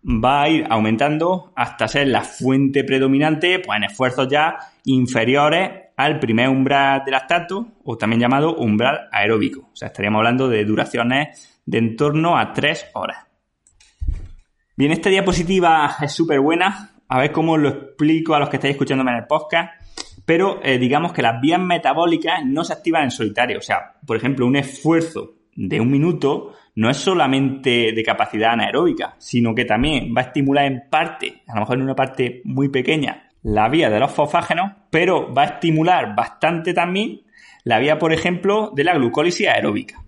va 0.03 0.41
a 0.41 0.49
ir 0.49 0.65
aumentando 0.67 1.53
hasta 1.55 1.87
ser 1.87 2.07
la 2.07 2.21
fuente 2.21 2.83
predominante 2.83 3.59
pues, 3.59 3.77
en 3.77 3.83
esfuerzos 3.83 4.29
ya 4.29 4.57
inferiores 4.85 5.69
al 5.95 6.19
primer 6.19 6.49
umbral 6.49 7.03
de 7.05 7.11
lactato 7.11 7.67
o 7.83 7.95
también 7.99 8.19
llamado 8.19 8.55
umbral 8.55 9.07
aeróbico. 9.11 9.69
O 9.71 9.75
sea, 9.75 9.89
estaríamos 9.89 10.21
hablando 10.21 10.49
de 10.49 10.65
duraciones 10.65 11.61
de 11.67 11.77
en 11.77 11.95
torno 11.97 12.35
a 12.35 12.51
3 12.51 12.87
horas. 12.95 13.27
Bien, 14.75 14.91
esta 14.91 15.11
diapositiva 15.11 15.97
es 16.01 16.13
súper 16.13 16.39
buena. 16.39 16.90
A 17.13 17.19
ver 17.19 17.31
cómo 17.31 17.57
lo 17.57 17.69
explico 17.69 18.35
a 18.35 18.39
los 18.39 18.49
que 18.49 18.55
estáis 18.55 18.71
escuchándome 18.71 19.11
en 19.11 19.17
el 19.17 19.27
podcast 19.27 19.69
pero 20.25 20.61
eh, 20.63 20.77
digamos 20.77 21.13
que 21.13 21.21
las 21.21 21.41
vías 21.41 21.59
metabólicas 21.59 22.45
no 22.45 22.63
se 22.63 22.73
activan 22.73 23.03
en 23.03 23.11
solitario. 23.11 23.57
O 23.57 23.61
sea, 23.61 23.95
por 24.05 24.17
ejemplo, 24.17 24.45
un 24.45 24.55
esfuerzo 24.55 25.33
de 25.55 25.81
un 25.81 25.91
minuto 25.91 26.53
no 26.75 26.89
es 26.89 26.97
solamente 26.97 27.91
de 27.91 28.03
capacidad 28.03 28.53
anaeróbica, 28.53 29.15
sino 29.17 29.53
que 29.53 29.65
también 29.65 30.13
va 30.15 30.21
a 30.21 30.25
estimular 30.25 30.65
en 30.65 30.83
parte, 30.89 31.43
a 31.47 31.55
lo 31.55 31.61
mejor 31.61 31.77
en 31.77 31.83
una 31.83 31.95
parte 31.95 32.41
muy 32.45 32.69
pequeña, 32.69 33.29
la 33.43 33.67
vía 33.67 33.89
de 33.89 33.99
los 33.99 34.11
fosfágenos, 34.11 34.71
pero 34.89 35.33
va 35.33 35.41
a 35.43 35.45
estimular 35.45 36.15
bastante 36.15 36.73
también 36.73 37.23
la 37.63 37.79
vía, 37.79 37.99
por 37.99 38.13
ejemplo, 38.13 38.71
de 38.73 38.83
la 38.83 38.93
glucólisis 38.93 39.47
aeróbica. 39.47 40.03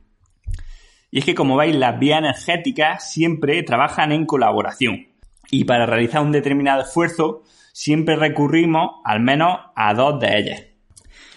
Y 1.12 1.20
es 1.20 1.26
que, 1.26 1.36
como 1.36 1.58
veis, 1.58 1.76
las 1.76 2.00
vías 2.00 2.20
energéticas 2.20 3.12
siempre 3.12 3.62
trabajan 3.64 4.12
en 4.12 4.26
colaboración. 4.26 5.13
Y 5.52 5.66
para 5.66 5.86
realizar 5.86 6.22
un 6.22 6.32
determinado 6.32 6.82
esfuerzo, 6.82 7.44
siempre 7.72 8.16
recurrimos 8.16 9.02
al 9.04 9.20
menos 9.20 9.60
a 9.76 9.94
dos 9.94 10.20
de 10.20 10.38
ellas. 10.38 10.64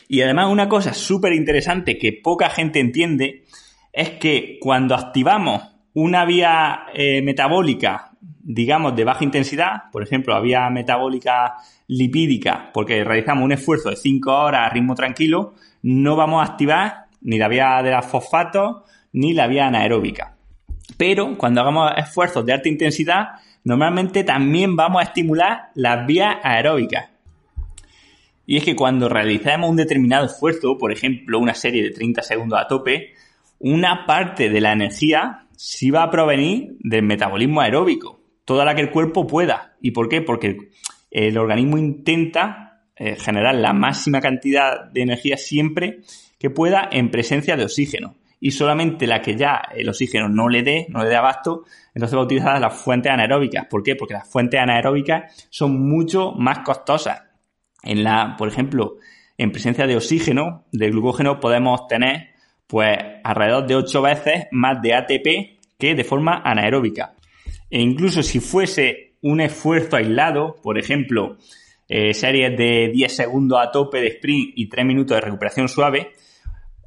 Y 0.08 0.22
además 0.22 0.50
una 0.50 0.68
cosa 0.68 0.94
súper 0.94 1.32
interesante 1.32 1.98
que 1.98 2.12
poca 2.12 2.48
gente 2.50 2.80
entiende 2.80 3.44
es 3.92 4.10
que 4.10 4.58
cuando 4.60 4.94
activamos 4.94 5.62
una 5.94 6.24
vía 6.24 6.86
eh, 6.94 7.22
metabólica, 7.22 8.12
digamos, 8.20 8.94
de 8.94 9.04
baja 9.04 9.24
intensidad, 9.24 9.90
por 9.90 10.02
ejemplo, 10.02 10.34
la 10.34 10.40
vía 10.40 10.70
metabólica 10.70 11.54
lipídica, 11.88 12.70
porque 12.72 13.02
realizamos 13.02 13.44
un 13.44 13.52
esfuerzo 13.52 13.90
de 13.90 13.96
5 13.96 14.30
horas 14.30 14.66
a 14.66 14.74
ritmo 14.74 14.94
tranquilo, 14.94 15.54
no 15.82 16.16
vamos 16.16 16.40
a 16.40 16.52
activar 16.52 17.06
ni 17.22 17.38
la 17.38 17.48
vía 17.48 17.82
de 17.82 17.90
los 17.90 18.06
fosfatos 18.06 18.82
ni 19.12 19.32
la 19.32 19.46
vía 19.46 19.66
anaeróbica. 19.66 20.36
Pero 20.96 21.36
cuando 21.36 21.60
hagamos 21.62 21.90
esfuerzos 21.96 22.44
de 22.44 22.52
alta 22.52 22.68
intensidad, 22.68 23.28
normalmente 23.66 24.22
también 24.22 24.76
vamos 24.76 25.02
a 25.02 25.06
estimular 25.06 25.70
las 25.74 26.06
vías 26.06 26.36
aeróbicas. 26.44 27.10
Y 28.46 28.58
es 28.58 28.64
que 28.64 28.76
cuando 28.76 29.08
realizamos 29.08 29.68
un 29.68 29.74
determinado 29.74 30.26
esfuerzo, 30.26 30.78
por 30.78 30.92
ejemplo, 30.92 31.40
una 31.40 31.52
serie 31.52 31.82
de 31.82 31.90
30 31.90 32.22
segundos 32.22 32.60
a 32.60 32.68
tope, 32.68 33.14
una 33.58 34.06
parte 34.06 34.50
de 34.50 34.60
la 34.60 34.72
energía 34.72 35.48
sí 35.56 35.90
va 35.90 36.04
a 36.04 36.10
provenir 36.12 36.76
del 36.78 37.02
metabolismo 37.02 37.60
aeróbico, 37.60 38.20
toda 38.44 38.64
la 38.64 38.76
que 38.76 38.82
el 38.82 38.92
cuerpo 38.92 39.26
pueda. 39.26 39.74
¿Y 39.80 39.90
por 39.90 40.08
qué? 40.08 40.22
Porque 40.22 40.70
el 41.10 41.36
organismo 41.36 41.76
intenta 41.76 42.82
eh, 42.94 43.16
generar 43.16 43.56
la 43.56 43.72
máxima 43.72 44.20
cantidad 44.20 44.84
de 44.92 45.02
energía 45.02 45.36
siempre 45.36 46.02
que 46.38 46.50
pueda 46.50 46.88
en 46.92 47.10
presencia 47.10 47.56
de 47.56 47.64
oxígeno 47.64 48.14
y 48.40 48.50
solamente 48.50 49.06
la 49.06 49.22
que 49.22 49.36
ya 49.36 49.62
el 49.74 49.88
oxígeno 49.88 50.28
no 50.28 50.48
le 50.48 50.62
dé, 50.62 50.86
no 50.90 51.02
le 51.02 51.08
dé 51.08 51.16
abasto, 51.16 51.64
entonces 51.94 52.16
va 52.16 52.22
a 52.22 52.24
utilizar 52.24 52.60
las 52.60 52.74
fuentes 52.74 53.10
anaeróbicas. 53.10 53.66
¿Por 53.66 53.82
qué? 53.82 53.96
Porque 53.96 54.14
las 54.14 54.28
fuentes 54.28 54.60
anaeróbicas 54.60 55.48
son 55.50 55.88
mucho 55.88 56.32
más 56.32 56.60
costosas. 56.60 57.22
En 57.82 58.04
la, 58.04 58.34
por 58.36 58.48
ejemplo, 58.48 58.96
en 59.38 59.52
presencia 59.52 59.86
de 59.86 59.96
oxígeno, 59.96 60.64
de 60.72 60.90
glucógeno, 60.90 61.40
podemos 61.40 61.86
tener 61.86 62.30
pues 62.66 62.98
alrededor 63.22 63.66
de 63.66 63.76
8 63.76 64.02
veces 64.02 64.46
más 64.50 64.82
de 64.82 64.94
ATP 64.94 65.58
que 65.78 65.94
de 65.94 66.04
forma 66.04 66.42
anaeróbica. 66.44 67.14
E 67.70 67.80
incluso 67.80 68.22
si 68.22 68.40
fuese 68.40 69.14
un 69.22 69.40
esfuerzo 69.40 69.96
aislado, 69.96 70.56
por 70.62 70.78
ejemplo, 70.78 71.38
eh, 71.88 72.14
series 72.14 72.56
de 72.56 72.90
10 72.92 73.14
segundos 73.14 73.58
a 73.60 73.70
tope 73.70 74.00
de 74.00 74.08
sprint 74.08 74.52
y 74.56 74.68
3 74.68 74.84
minutos 74.84 75.16
de 75.16 75.20
recuperación 75.20 75.68
suave, 75.68 76.12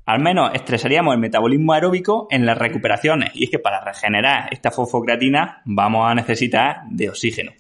al 0.10 0.22
menos 0.22 0.50
estresaríamos 0.56 1.14
el 1.14 1.20
metabolismo 1.20 1.74
aeróbico 1.74 2.28
en 2.32 2.44
las 2.44 2.58
recuperaciones. 2.58 3.30
Y 3.36 3.44
es 3.44 3.52
que 3.52 3.60
para 3.60 3.80
regenerar 3.80 4.52
esta 4.52 4.72
fosfocreatina 4.72 5.62
vamos 5.66 6.10
a 6.10 6.16
necesitar 6.16 6.78
de 6.90 7.10
oxígeno. 7.10 7.52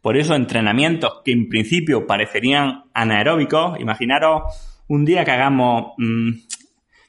Por 0.00 0.16
eso 0.16 0.34
entrenamientos 0.34 1.20
que 1.22 1.32
en 1.32 1.50
principio 1.50 2.06
parecerían 2.06 2.84
anaeróbicos, 2.94 3.78
imaginaros 3.78 4.44
un 4.88 5.04
día 5.04 5.26
que 5.26 5.30
hagamos, 5.30 5.92
mm, 5.98 6.30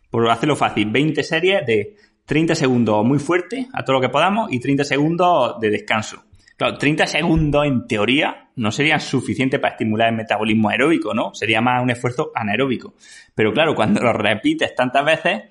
por 0.09 0.29
hacerlo 0.29 0.57
fácil, 0.57 0.91
20 0.91 1.23
series 1.23 1.65
de 1.65 1.95
30 2.25 2.53
segundos 2.53 3.05
muy 3.05 3.19
fuerte 3.19 3.67
a 3.71 3.85
todo 3.85 3.93
lo 3.93 4.01
que 4.01 4.09
podamos 4.09 4.51
y 4.51 4.59
30 4.59 4.83
segundos 4.83 5.57
de 5.61 5.69
descanso. 5.69 6.21
Claro, 6.57 6.77
30 6.77 7.07
segundos 7.07 7.65
en 7.65 7.87
teoría 7.87 8.49
no 8.55 8.71
serían 8.71 8.99
suficientes 8.99 9.59
para 9.59 9.73
estimular 9.73 10.09
el 10.09 10.15
metabolismo 10.15 10.69
aeróbico, 10.69 11.13
¿no? 11.13 11.33
Sería 11.33 11.61
más 11.61 11.81
un 11.81 11.89
esfuerzo 11.89 12.31
anaeróbico. 12.35 12.93
Pero 13.33 13.51
claro, 13.53 13.73
cuando 13.75 14.01
lo 14.01 14.13
repites 14.13 14.75
tantas 14.75 15.03
veces, 15.03 15.41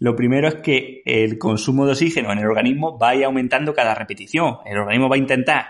lo 0.00 0.14
primero 0.14 0.48
es 0.48 0.56
que 0.56 1.02
el 1.04 1.38
consumo 1.38 1.86
de 1.86 1.92
oxígeno 1.92 2.32
en 2.32 2.38
el 2.38 2.46
organismo 2.46 2.98
va 2.98 3.10
a 3.10 3.14
ir 3.16 3.24
aumentando 3.24 3.74
cada 3.74 3.94
repetición. 3.94 4.58
El 4.64 4.78
organismo 4.78 5.08
va 5.08 5.16
a 5.16 5.18
intentar 5.18 5.66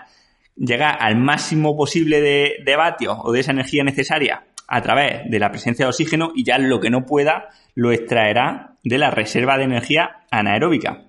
llegar 0.55 0.97
al 0.99 1.17
máximo 1.17 1.75
posible 1.75 2.21
de, 2.21 2.57
de 2.63 2.75
vatios 2.75 3.17
o 3.21 3.31
de 3.31 3.39
esa 3.39 3.51
energía 3.51 3.83
necesaria 3.83 4.45
a 4.67 4.81
través 4.81 5.29
de 5.29 5.39
la 5.39 5.51
presencia 5.51 5.85
de 5.85 5.89
oxígeno 5.89 6.31
y 6.35 6.43
ya 6.43 6.57
lo 6.57 6.79
que 6.79 6.89
no 6.89 7.05
pueda 7.05 7.49
lo 7.75 7.91
extraerá 7.91 8.75
de 8.83 8.97
la 8.97 9.11
reserva 9.11 9.57
de 9.57 9.65
energía 9.65 10.25
anaeróbica. 10.31 11.03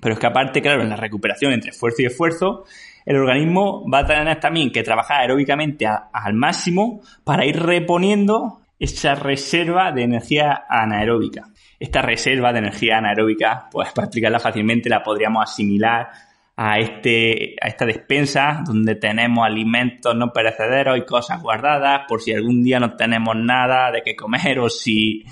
Pero 0.00 0.14
es 0.14 0.20
que 0.20 0.26
aparte, 0.26 0.62
claro, 0.62 0.82
en 0.82 0.90
la 0.90 0.96
recuperación 0.96 1.52
entre 1.52 1.70
esfuerzo 1.70 2.02
y 2.02 2.06
esfuerzo, 2.06 2.64
el 3.04 3.16
organismo 3.16 3.84
va 3.90 4.00
a 4.00 4.06
tener 4.06 4.40
también 4.40 4.70
que 4.70 4.82
trabajar 4.82 5.20
aeróbicamente 5.20 5.86
al 5.86 6.34
máximo 6.34 7.00
para 7.24 7.44
ir 7.44 7.60
reponiendo 7.60 8.60
esa 8.78 9.14
reserva 9.14 9.92
de 9.92 10.02
energía 10.02 10.64
anaeróbica. 10.68 11.48
Esta 11.78 12.02
reserva 12.02 12.52
de 12.52 12.60
energía 12.60 12.98
anaeróbica, 12.98 13.68
pues 13.70 13.92
para 13.92 14.06
explicarla 14.06 14.38
fácilmente, 14.38 14.88
la 14.88 15.02
podríamos 15.02 15.50
asimilar 15.50 16.08
a, 16.56 16.78
este, 16.78 17.56
a 17.60 17.68
esta 17.68 17.86
despensa 17.86 18.62
donde 18.66 18.94
tenemos 18.94 19.46
alimentos 19.46 20.14
no 20.14 20.30
perecederos 20.30 20.98
y 20.98 21.06
cosas 21.06 21.42
guardadas 21.42 22.02
por 22.06 22.20
si 22.20 22.34
algún 22.34 22.62
día 22.62 22.78
no 22.78 22.96
tenemos 22.96 23.34
nada 23.34 23.90
de 23.90 24.02
qué 24.02 24.14
comer 24.14 24.58
o 24.58 24.68
si 24.68 25.24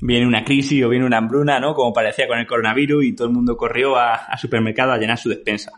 viene 0.00 0.26
una 0.26 0.44
crisis 0.44 0.84
o 0.84 0.88
viene 0.88 1.04
una 1.06 1.18
hambruna, 1.18 1.58
¿no? 1.58 1.74
Como 1.74 1.92
parecía 1.92 2.28
con 2.28 2.38
el 2.38 2.46
coronavirus 2.46 3.04
y 3.04 3.14
todo 3.14 3.26
el 3.28 3.34
mundo 3.34 3.56
corrió 3.56 3.96
a, 3.96 4.36
supermercado 4.36 4.92
a 4.92 4.98
llenar 4.98 5.18
su 5.18 5.28
despensa. 5.28 5.72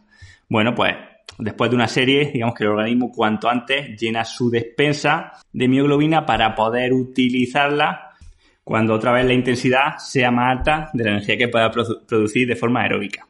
Bueno, 0.49 0.75
pues 0.75 0.95
después 1.38 1.70
de 1.70 1.77
una 1.77 1.88
serie, 1.88 2.31
digamos 2.33 2.55
que 2.55 2.64
el 2.64 2.70
organismo 2.70 3.12
cuanto 3.12 3.48
antes 3.48 3.98
llena 4.01 4.24
su 4.24 4.51
despensa 4.51 5.33
de 5.53 5.68
mioglobina 5.68 6.27
para 6.27 6.55
poder 6.55 6.92
utilizarla 6.92 8.11
cuando 8.64 8.94
otra 8.94 9.12
vez 9.12 9.24
la 9.24 9.33
intensidad 9.33 9.96
sea 9.98 10.31
más 10.31 10.59
alta 10.59 10.90
de 10.92 11.05
la 11.05 11.11
energía 11.12 11.38
que 11.38 11.48
pueda 11.48 11.70
producir 11.70 12.46
de 12.46 12.57
forma 12.57 12.83
aeróbica. 12.83 13.27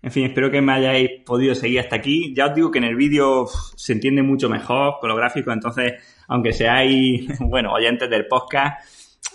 En 0.00 0.12
fin, 0.12 0.26
espero 0.26 0.50
que 0.50 0.60
me 0.60 0.72
hayáis 0.74 1.10
podido 1.26 1.54
seguir 1.56 1.80
hasta 1.80 1.96
aquí. 1.96 2.32
Ya 2.32 2.46
os 2.46 2.54
digo 2.54 2.70
que 2.70 2.78
en 2.78 2.84
el 2.84 2.94
vídeo 2.94 3.46
se 3.74 3.94
entiende 3.94 4.22
mucho 4.22 4.48
mejor 4.48 4.98
con 5.00 5.08
los 5.08 5.18
gráficos, 5.18 5.52
entonces, 5.52 5.94
aunque 6.28 6.52
seáis, 6.52 7.26
bueno, 7.40 7.72
oyentes 7.72 8.08
del 8.08 8.28
podcast, 8.28 8.84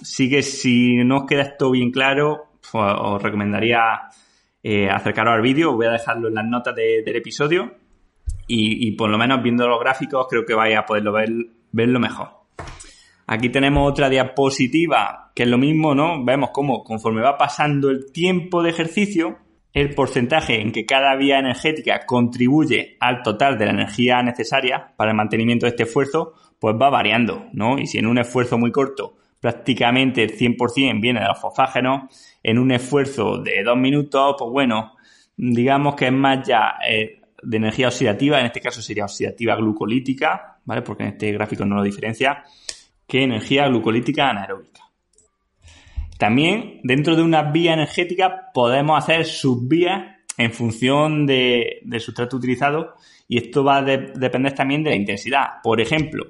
sí 0.01 0.29
que 0.29 0.41
si 0.41 0.95
no 1.03 1.17
os 1.17 1.25
queda 1.25 1.41
esto 1.41 1.69
bien 1.71 1.91
claro, 1.91 2.51
pues 2.71 2.93
os 2.97 3.21
recomendaría 3.21 3.79
eh, 4.61 4.89
acercaros 4.89 5.33
al 5.33 5.41
vídeo. 5.41 5.73
Voy 5.73 5.87
a 5.87 5.91
dejarlo 5.91 6.29
en 6.29 6.35
las 6.35 6.45
notas 6.45 6.73
del 6.73 7.15
episodio 7.17 7.82
y, 8.47 8.91
por 8.91 9.09
lo 9.09 9.17
menos 9.17 9.41
viendo 9.41 9.67
los 9.67 9.79
gráficos 9.79 10.27
creo 10.29 10.45
que 10.45 10.53
vais 10.53 10.77
a 10.77 10.85
poderlo 10.85 11.11
ver, 11.13 11.29
verlo 11.71 11.99
mejor. 11.99 12.29
Aquí 13.25 13.49
tenemos 13.49 13.89
otra 13.89 14.09
diapositiva 14.09 15.31
que 15.33 15.43
es 15.43 15.49
lo 15.49 15.57
mismo, 15.57 15.95
¿no? 15.95 16.23
Vemos 16.23 16.51
cómo 16.51 16.83
conforme 16.83 17.21
va 17.21 17.37
pasando 17.37 17.89
el 17.89 18.11
tiempo 18.11 18.61
de 18.61 18.69
ejercicio, 18.69 19.37
el 19.73 19.95
porcentaje 19.95 20.61
en 20.61 20.71
que 20.71 20.85
cada 20.85 21.15
vía 21.15 21.39
energética 21.39 22.05
contribuye 22.05 22.97
al 22.99 23.23
total 23.23 23.57
de 23.57 23.65
la 23.65 23.71
energía 23.71 24.21
necesaria 24.21 24.93
para 24.95 25.11
el 25.11 25.17
mantenimiento 25.17 25.65
de 25.65 25.71
este 25.71 25.83
esfuerzo, 25.83 26.33
pues 26.59 26.75
va 26.79 26.89
variando, 26.89 27.47
¿no? 27.53 27.79
Y 27.79 27.87
si 27.87 27.97
en 27.97 28.05
un 28.05 28.19
esfuerzo 28.19 28.57
muy 28.57 28.71
corto 28.71 29.15
prácticamente 29.43 30.23
el 30.23 30.37
100% 30.37 31.01
viene 31.01 31.19
de 31.19 31.27
los 31.27 31.37
fosfágenos, 31.37 32.03
en 32.41 32.57
un 32.57 32.71
esfuerzo 32.71 33.39
de 33.39 33.61
dos 33.61 33.75
minutos, 33.75 34.35
pues 34.39 34.49
bueno, 34.49 34.93
digamos 35.35 35.95
que 35.95 36.05
es 36.05 36.13
más 36.13 36.47
ya 36.47 36.75
eh, 36.87 37.22
de 37.43 37.57
energía 37.57 37.87
oxidativa, 37.87 38.39
en 38.39 38.47
este 38.47 38.61
caso 38.61 38.81
sería 38.81 39.05
oxidativa 39.05 39.55
glucolítica, 39.55 40.59
¿vale? 40.65 40.81
Porque 40.81 41.03
en 41.03 41.09
este 41.09 41.31
gráfico 41.31 41.65
no 41.65 41.75
lo 41.75 41.83
diferencia, 41.83 42.43
que 43.07 43.23
energía 43.23 43.67
glucolítica 43.67 44.29
anaeróbica. 44.29 44.81
También 46.17 46.79
dentro 46.83 47.15
de 47.15 47.23
una 47.23 47.43
vía 47.51 47.73
energética 47.73 48.51
podemos 48.53 48.97
hacer 48.97 49.25
subvías 49.25 50.13
en 50.37 50.51
función 50.51 51.25
de, 51.25 51.79
del 51.83 51.99
sustrato 51.99 52.37
utilizado 52.37 52.95
y 53.27 53.37
esto 53.37 53.63
va 53.63 53.77
a 53.77 53.83
depender 53.83 54.53
también 54.53 54.83
de 54.83 54.91
la 54.91 54.95
intensidad. 54.95 55.45
Por 55.61 55.81
ejemplo, 55.81 56.25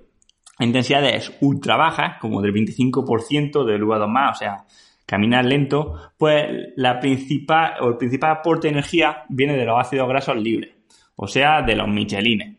intensidades 0.59 1.31
ultra 1.41 1.75
bajas, 1.77 2.17
como 2.19 2.41
del 2.41 2.53
25% 2.53 3.65
del 3.65 3.83
UA2+, 3.83 4.31
o 4.31 4.35
sea, 4.35 4.65
caminar 5.05 5.45
lento, 5.45 6.11
pues 6.17 6.45
la 6.75 6.99
principal 6.99 7.73
o 7.81 7.89
el 7.89 7.97
principal 7.97 8.31
aporte 8.31 8.67
de 8.67 8.73
energía 8.73 9.23
viene 9.29 9.57
de 9.57 9.65
los 9.65 9.79
ácidos 9.79 10.07
grasos 10.07 10.37
libres, 10.37 10.72
o 11.15 11.27
sea, 11.27 11.61
de 11.61 11.75
los 11.75 11.87
michelines. 11.87 12.57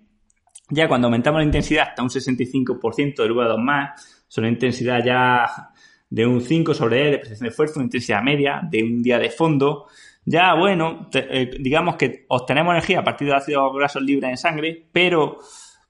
Ya 0.71 0.89
cuando 0.89 1.09
aumentamos 1.09 1.41
la 1.41 1.45
intensidad 1.45 1.89
hasta 1.89 2.03
un 2.03 2.09
65% 2.09 3.17
del 3.17 3.33
UA2+, 3.33 3.93
son 4.29 4.45
una 4.45 4.53
intensidad 4.53 5.05
ya 5.05 5.47
de 6.09 6.27
un 6.27 6.41
5 6.41 6.75
sobre 6.75 7.09
E 7.09 7.11
de 7.11 7.19
prestación 7.19 7.45
de 7.45 7.51
esfuerzo, 7.51 7.75
una 7.77 7.85
intensidad 7.85 8.23
media, 8.23 8.61
de 8.63 8.83
un 8.83 9.03
día 9.03 9.19
de 9.19 9.31
fondo, 9.31 9.87
ya 10.25 10.55
bueno, 10.55 11.09
eh, 11.13 11.51
digamos 11.61 11.97
que 11.97 12.25
obtenemos 12.29 12.73
energía 12.73 13.01
a 13.01 13.05
partir 13.05 13.29
de 13.29 13.35
ácidos 13.35 13.75
grasos 13.75 14.03
libres 14.03 14.31
en 14.31 14.37
sangre, 14.37 14.87
pero 14.91 15.39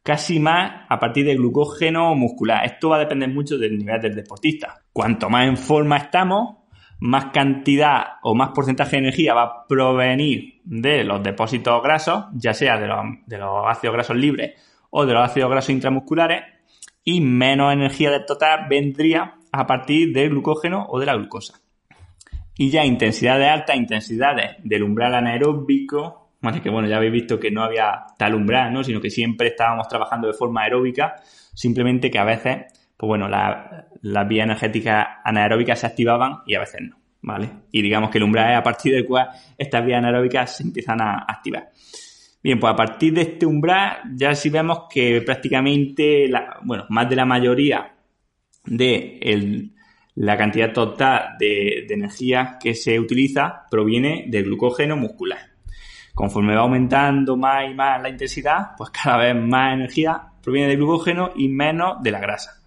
casi 0.02 0.40
más 0.40 0.86
a 0.88 0.98
partir 0.98 1.24
de 1.24 1.36
glucógeno 1.36 2.14
muscular. 2.14 2.64
Esto 2.64 2.90
va 2.90 2.96
a 2.96 3.00
depender 3.00 3.28
mucho 3.28 3.56
del 3.56 3.78
nivel 3.78 4.00
del 4.00 4.14
deportista. 4.14 4.82
Cuanto 4.92 5.30
más 5.30 5.46
en 5.46 5.56
forma 5.56 5.96
estamos, 5.98 6.63
más 7.04 7.26
cantidad 7.34 8.14
o 8.22 8.34
más 8.34 8.52
porcentaje 8.54 8.92
de 8.92 9.02
energía 9.02 9.34
va 9.34 9.42
a 9.42 9.66
provenir 9.66 10.62
de 10.64 11.04
los 11.04 11.22
depósitos 11.22 11.82
grasos, 11.82 12.24
ya 12.32 12.54
sea 12.54 12.78
de 12.78 12.86
los, 12.86 13.66
ácidos 13.66 13.92
grasos 13.92 14.16
libres 14.16 14.58
o 14.88 15.04
de 15.04 15.12
los 15.12 15.22
ácidos 15.22 15.50
grasos 15.50 15.68
intramusculares, 15.68 16.44
y 17.04 17.20
menos 17.20 17.74
energía 17.74 18.10
del 18.10 18.24
total 18.24 18.68
vendría 18.70 19.34
a 19.52 19.66
partir 19.66 20.14
del 20.14 20.30
glucógeno 20.30 20.86
o 20.88 20.98
de 20.98 21.04
la 21.04 21.14
glucosa. 21.14 21.60
Y 22.56 22.70
ya 22.70 22.86
intensidades 22.86 23.50
altas, 23.50 23.76
intensidades 23.76 24.56
del 24.64 24.82
umbral 24.82 25.14
anaeróbico, 25.14 26.30
Así 26.40 26.60
que 26.60 26.70
bueno, 26.70 26.88
ya 26.88 26.96
habéis 26.96 27.12
visto 27.12 27.40
que 27.40 27.50
no 27.50 27.62
había 27.62 28.04
tal 28.18 28.34
umbral, 28.34 28.72
¿no? 28.72 28.84
Sino 28.84 29.00
que 29.00 29.08
siempre 29.10 29.48
estábamos 29.48 29.88
trabajando 29.88 30.26
de 30.26 30.34
forma 30.34 30.62
aeróbica, 30.62 31.16
simplemente 31.54 32.10
que 32.10 32.18
a 32.18 32.24
veces, 32.24 32.83
pues 32.96 33.08
bueno, 33.08 33.28
las 33.28 34.28
vías 34.28 34.44
energéticas 34.44 35.06
anaeróbicas 35.24 35.80
se 35.80 35.86
activaban 35.86 36.38
y 36.46 36.54
a 36.54 36.60
veces 36.60 36.80
no, 36.82 36.96
¿vale? 37.22 37.50
Y 37.72 37.82
digamos 37.82 38.10
que 38.10 38.18
el 38.18 38.24
umbral 38.24 38.52
es 38.52 38.58
a 38.58 38.62
partir 38.62 38.94
del 38.94 39.04
cual 39.04 39.28
estas 39.58 39.84
vías 39.84 39.98
anaeróbicas 39.98 40.56
se 40.56 40.62
empiezan 40.62 41.00
a 41.00 41.24
activar. 41.26 41.70
Bien, 42.42 42.60
pues 42.60 42.72
a 42.72 42.76
partir 42.76 43.14
de 43.14 43.22
este 43.22 43.46
umbral 43.46 44.02
ya 44.14 44.34
sí 44.34 44.50
vemos 44.50 44.82
que 44.90 45.22
prácticamente, 45.22 46.28
la, 46.28 46.58
bueno, 46.62 46.84
más 46.90 47.08
de 47.08 47.16
la 47.16 47.24
mayoría 47.24 47.94
de 48.66 49.70
la 50.14 50.36
cantidad 50.36 50.72
total 50.72 51.36
de 51.38 51.86
energía 51.88 52.58
que 52.62 52.74
se 52.74 53.00
utiliza 53.00 53.64
proviene 53.70 54.26
del 54.28 54.44
glucógeno 54.44 54.96
muscular. 54.96 55.38
Conforme 56.14 56.54
va 56.54 56.60
aumentando 56.60 57.36
más 57.36 57.68
y 57.68 57.74
más 57.74 58.00
la 58.00 58.08
intensidad, 58.08 58.76
pues 58.76 58.90
cada 58.90 59.16
vez 59.16 59.34
más 59.34 59.74
energía 59.74 60.22
proviene 60.42 60.68
del 60.68 60.76
glucógeno 60.76 61.32
y 61.34 61.48
menos 61.48 62.02
de 62.02 62.10
la 62.12 62.20
grasa. 62.20 62.60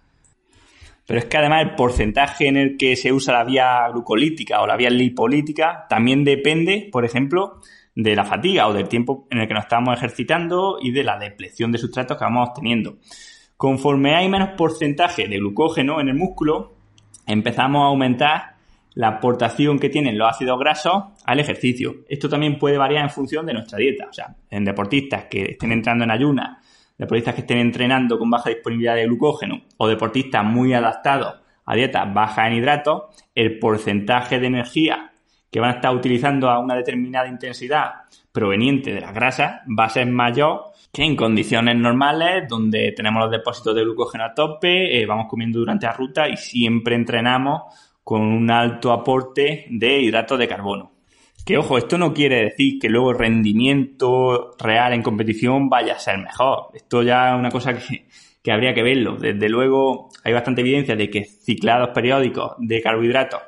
Pero 1.08 1.20
es 1.20 1.24
que 1.24 1.38
además 1.38 1.62
el 1.62 1.74
porcentaje 1.74 2.48
en 2.48 2.58
el 2.58 2.76
que 2.76 2.94
se 2.94 3.14
usa 3.14 3.32
la 3.32 3.42
vía 3.42 3.88
glucolítica 3.90 4.60
o 4.60 4.66
la 4.66 4.76
vía 4.76 4.90
lipolítica 4.90 5.86
también 5.88 6.22
depende, 6.22 6.90
por 6.92 7.06
ejemplo, 7.06 7.62
de 7.94 8.14
la 8.14 8.26
fatiga 8.26 8.68
o 8.68 8.74
del 8.74 8.88
tiempo 8.88 9.26
en 9.30 9.38
el 9.38 9.48
que 9.48 9.54
nos 9.54 9.62
estamos 9.62 9.96
ejercitando 9.96 10.76
y 10.78 10.90
de 10.90 11.04
la 11.04 11.18
depleción 11.18 11.72
de 11.72 11.78
sustratos 11.78 12.18
que 12.18 12.24
vamos 12.24 12.52
teniendo. 12.52 12.98
Conforme 13.56 14.16
hay 14.16 14.28
menos 14.28 14.50
porcentaje 14.50 15.28
de 15.28 15.38
glucógeno 15.38 15.98
en 15.98 16.10
el 16.10 16.14
músculo, 16.14 16.74
empezamos 17.26 17.84
a 17.84 17.86
aumentar 17.86 18.56
la 18.92 19.08
aportación 19.08 19.78
que 19.78 19.88
tienen 19.88 20.18
los 20.18 20.28
ácidos 20.28 20.60
grasos 20.60 21.04
al 21.24 21.40
ejercicio. 21.40 22.04
Esto 22.06 22.28
también 22.28 22.58
puede 22.58 22.76
variar 22.76 23.04
en 23.04 23.10
función 23.10 23.46
de 23.46 23.54
nuestra 23.54 23.78
dieta. 23.78 24.08
O 24.10 24.12
sea, 24.12 24.36
en 24.50 24.62
deportistas 24.62 25.24
que 25.24 25.52
estén 25.52 25.72
entrando 25.72 26.04
en 26.04 26.10
ayunas, 26.10 26.58
deportistas 26.98 27.34
que 27.34 27.40
estén 27.42 27.58
entrenando 27.58 28.18
con 28.18 28.28
baja 28.28 28.50
disponibilidad 28.50 28.96
de 28.96 29.06
glucógeno 29.06 29.62
o 29.76 29.88
deportistas 29.88 30.44
muy 30.44 30.74
adaptados 30.74 31.36
a 31.64 31.74
dietas 31.74 32.12
bajas 32.12 32.48
en 32.48 32.54
hidratos, 32.54 33.02
el 33.34 33.58
porcentaje 33.58 34.40
de 34.40 34.46
energía 34.46 35.12
que 35.50 35.60
van 35.60 35.70
a 35.70 35.74
estar 35.74 35.94
utilizando 35.94 36.50
a 36.50 36.58
una 36.58 36.74
determinada 36.74 37.28
intensidad 37.28 37.92
proveniente 38.32 38.92
de 38.92 39.00
las 39.00 39.14
grasas 39.14 39.60
va 39.78 39.84
a 39.84 39.90
ser 39.90 40.06
mayor 40.06 40.64
que 40.92 41.04
en 41.04 41.16
condiciones 41.16 41.76
normales 41.76 42.48
donde 42.48 42.92
tenemos 42.92 43.22
los 43.22 43.30
depósitos 43.30 43.74
de 43.74 43.82
glucógeno 43.82 44.24
a 44.24 44.34
tope, 44.34 45.00
eh, 45.00 45.06
vamos 45.06 45.26
comiendo 45.28 45.58
durante 45.58 45.86
la 45.86 45.92
ruta 45.92 46.28
y 46.28 46.36
siempre 46.36 46.94
entrenamos 46.94 47.62
con 48.02 48.22
un 48.22 48.50
alto 48.50 48.92
aporte 48.92 49.66
de 49.70 50.00
hidratos 50.00 50.38
de 50.38 50.48
carbono. 50.48 50.97
Que 51.48 51.56
ojo, 51.56 51.78
esto 51.78 51.96
no 51.96 52.12
quiere 52.12 52.42
decir 52.42 52.78
que 52.78 52.90
luego 52.90 53.12
el 53.12 53.18
rendimiento 53.18 54.50
real 54.58 54.92
en 54.92 55.02
competición 55.02 55.70
vaya 55.70 55.94
a 55.94 55.98
ser 55.98 56.18
mejor. 56.18 56.66
Esto 56.74 57.02
ya 57.02 57.30
es 57.30 57.38
una 57.38 57.48
cosa 57.50 57.72
que, 57.72 58.52
habría 58.52 58.74
que 58.74 58.82
verlo. 58.82 59.16
Desde 59.16 59.48
luego 59.48 60.10
hay 60.24 60.34
bastante 60.34 60.60
evidencia 60.60 60.94
de 60.94 61.08
que 61.08 61.24
ciclados 61.24 61.88
periódicos 61.94 62.52
de 62.58 62.82
carbohidratos 62.82 63.40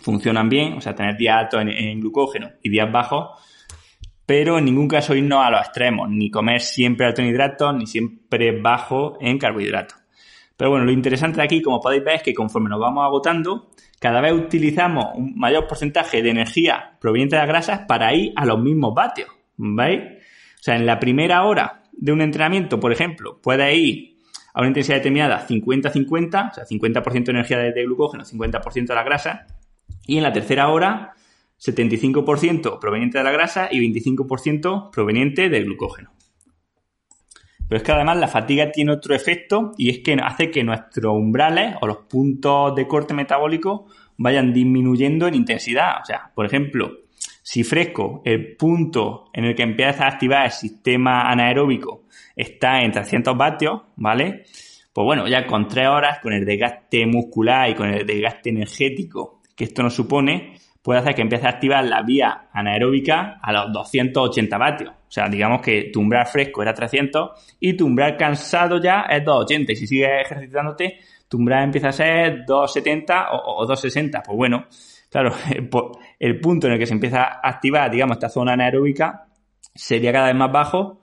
funcionan 0.00 0.48
bien, 0.48 0.78
o 0.78 0.80
sea, 0.80 0.94
tener 0.94 1.18
días 1.18 1.36
altos 1.36 1.60
en, 1.60 1.68
en 1.68 2.00
glucógeno 2.00 2.52
y 2.62 2.70
días 2.70 2.90
bajos, 2.90 3.28
pero 4.24 4.56
en 4.56 4.64
ningún 4.64 4.88
caso 4.88 5.14
irnos 5.14 5.44
a 5.44 5.50
los 5.50 5.60
extremos, 5.60 6.08
ni 6.08 6.30
comer 6.30 6.62
siempre 6.62 7.04
alto 7.04 7.20
en 7.20 7.28
hidratos, 7.28 7.74
ni 7.76 7.86
siempre 7.86 8.58
bajo 8.58 9.18
en 9.20 9.36
carbohidratos. 9.36 10.05
Pero 10.56 10.70
bueno, 10.70 10.86
lo 10.86 10.92
interesante 10.92 11.42
aquí, 11.42 11.60
como 11.60 11.80
podéis 11.80 12.04
ver, 12.04 12.16
es 12.16 12.22
que 12.22 12.34
conforme 12.34 12.70
nos 12.70 12.80
vamos 12.80 13.04
agotando, 13.04 13.70
cada 14.00 14.20
vez 14.20 14.32
utilizamos 14.32 15.06
un 15.14 15.38
mayor 15.38 15.66
porcentaje 15.66 16.22
de 16.22 16.30
energía 16.30 16.96
proveniente 17.00 17.36
de 17.36 17.42
las 17.42 17.48
grasas 17.48 17.80
para 17.86 18.14
ir 18.14 18.32
a 18.36 18.46
los 18.46 18.58
mismos 18.60 18.94
vatios. 18.94 19.28
¿Veis? 19.56 20.00
O 20.00 20.62
sea, 20.62 20.76
en 20.76 20.86
la 20.86 20.98
primera 20.98 21.44
hora 21.44 21.82
de 21.92 22.12
un 22.12 22.20
entrenamiento, 22.20 22.80
por 22.80 22.92
ejemplo, 22.92 23.40
puede 23.40 23.74
ir 23.74 24.16
a 24.54 24.60
una 24.60 24.68
intensidad 24.68 24.96
determinada 24.96 25.46
50-50, 25.46 26.50
o 26.50 26.54
sea, 26.54 26.64
50% 26.64 27.24
de 27.24 27.30
energía 27.30 27.58
de, 27.58 27.84
glucógeno, 27.84 28.24
50% 28.24 28.86
de 28.86 28.94
la 28.94 29.02
grasa, 29.02 29.46
y 30.06 30.16
en 30.16 30.22
la 30.22 30.32
tercera 30.32 30.68
hora 30.68 31.14
75% 31.60 32.78
proveniente 32.78 33.18
de 33.18 33.24
la 33.24 33.32
grasa 33.32 33.68
y 33.70 33.80
25% 33.80 34.90
proveniente 34.90 35.48
del 35.48 35.64
glucógeno. 35.64 36.15
Pero 37.68 37.78
es 37.78 37.82
que 37.82 37.92
además 37.92 38.18
la 38.18 38.28
fatiga 38.28 38.70
tiene 38.70 38.92
otro 38.92 39.14
efecto 39.14 39.72
y 39.76 39.90
es 39.90 39.98
que 39.98 40.16
hace 40.22 40.50
que 40.50 40.62
nuestros 40.62 41.14
umbrales 41.14 41.74
o 41.80 41.86
los 41.86 41.98
puntos 42.08 42.74
de 42.74 42.86
corte 42.86 43.14
metabólico 43.14 43.86
vayan 44.16 44.52
disminuyendo 44.52 45.26
en 45.26 45.34
intensidad. 45.34 46.00
O 46.02 46.04
sea, 46.04 46.30
por 46.34 46.46
ejemplo, 46.46 46.90
si 47.42 47.64
fresco 47.64 48.22
el 48.24 48.56
punto 48.56 49.30
en 49.32 49.44
el 49.44 49.54
que 49.54 49.62
empieza 49.62 50.04
a 50.04 50.08
activar 50.08 50.46
el 50.46 50.52
sistema 50.52 51.22
anaeróbico 51.22 52.04
está 52.34 52.80
en 52.82 52.92
300 52.92 53.36
vatios, 53.36 53.82
¿vale? 53.96 54.44
Pues 54.92 55.04
bueno, 55.04 55.28
ya 55.28 55.46
con 55.46 55.68
tres 55.68 55.88
horas, 55.88 56.20
con 56.20 56.32
el 56.32 56.44
desgaste 56.44 57.04
muscular 57.06 57.68
y 57.70 57.74
con 57.74 57.88
el 57.88 58.06
desgaste 58.06 58.50
energético 58.50 59.40
que 59.54 59.64
esto 59.64 59.82
nos 59.82 59.94
supone, 59.94 60.54
puede 60.82 61.00
hacer 61.00 61.14
que 61.14 61.22
empiece 61.22 61.46
a 61.46 61.50
activar 61.50 61.84
la 61.84 62.02
vía 62.02 62.48
anaeróbica 62.52 63.38
a 63.42 63.52
los 63.52 63.72
280 63.72 64.58
vatios. 64.58 64.92
O 65.08 65.10
sea, 65.10 65.28
digamos 65.28 65.62
que 65.62 65.90
tu 65.92 66.00
umbral 66.00 66.26
fresco 66.26 66.62
era 66.62 66.74
300 66.74 67.56
y 67.60 67.76
tu 67.76 67.86
umbral 67.86 68.16
cansado 68.16 68.80
ya 68.80 69.02
es 69.02 69.24
280. 69.24 69.72
Y 69.72 69.76
si 69.76 69.86
sigues 69.86 70.08
ejercitándote, 70.24 70.98
tu 71.28 71.38
umbral 71.38 71.64
empieza 71.64 71.88
a 71.88 71.92
ser 71.92 72.44
270 72.44 73.28
o, 73.32 73.66
260. 73.66 74.22
Pues 74.22 74.36
bueno, 74.36 74.66
claro, 75.10 75.32
el 76.18 76.40
punto 76.40 76.66
en 76.66 76.74
el 76.74 76.78
que 76.78 76.86
se 76.86 76.94
empieza 76.94 77.22
a 77.22 77.48
activar, 77.48 77.90
digamos, 77.90 78.16
esta 78.16 78.28
zona 78.28 78.52
anaeróbica 78.52 79.26
sería 79.74 80.12
cada 80.12 80.26
vez 80.26 80.36
más 80.36 80.50
bajo, 80.50 81.00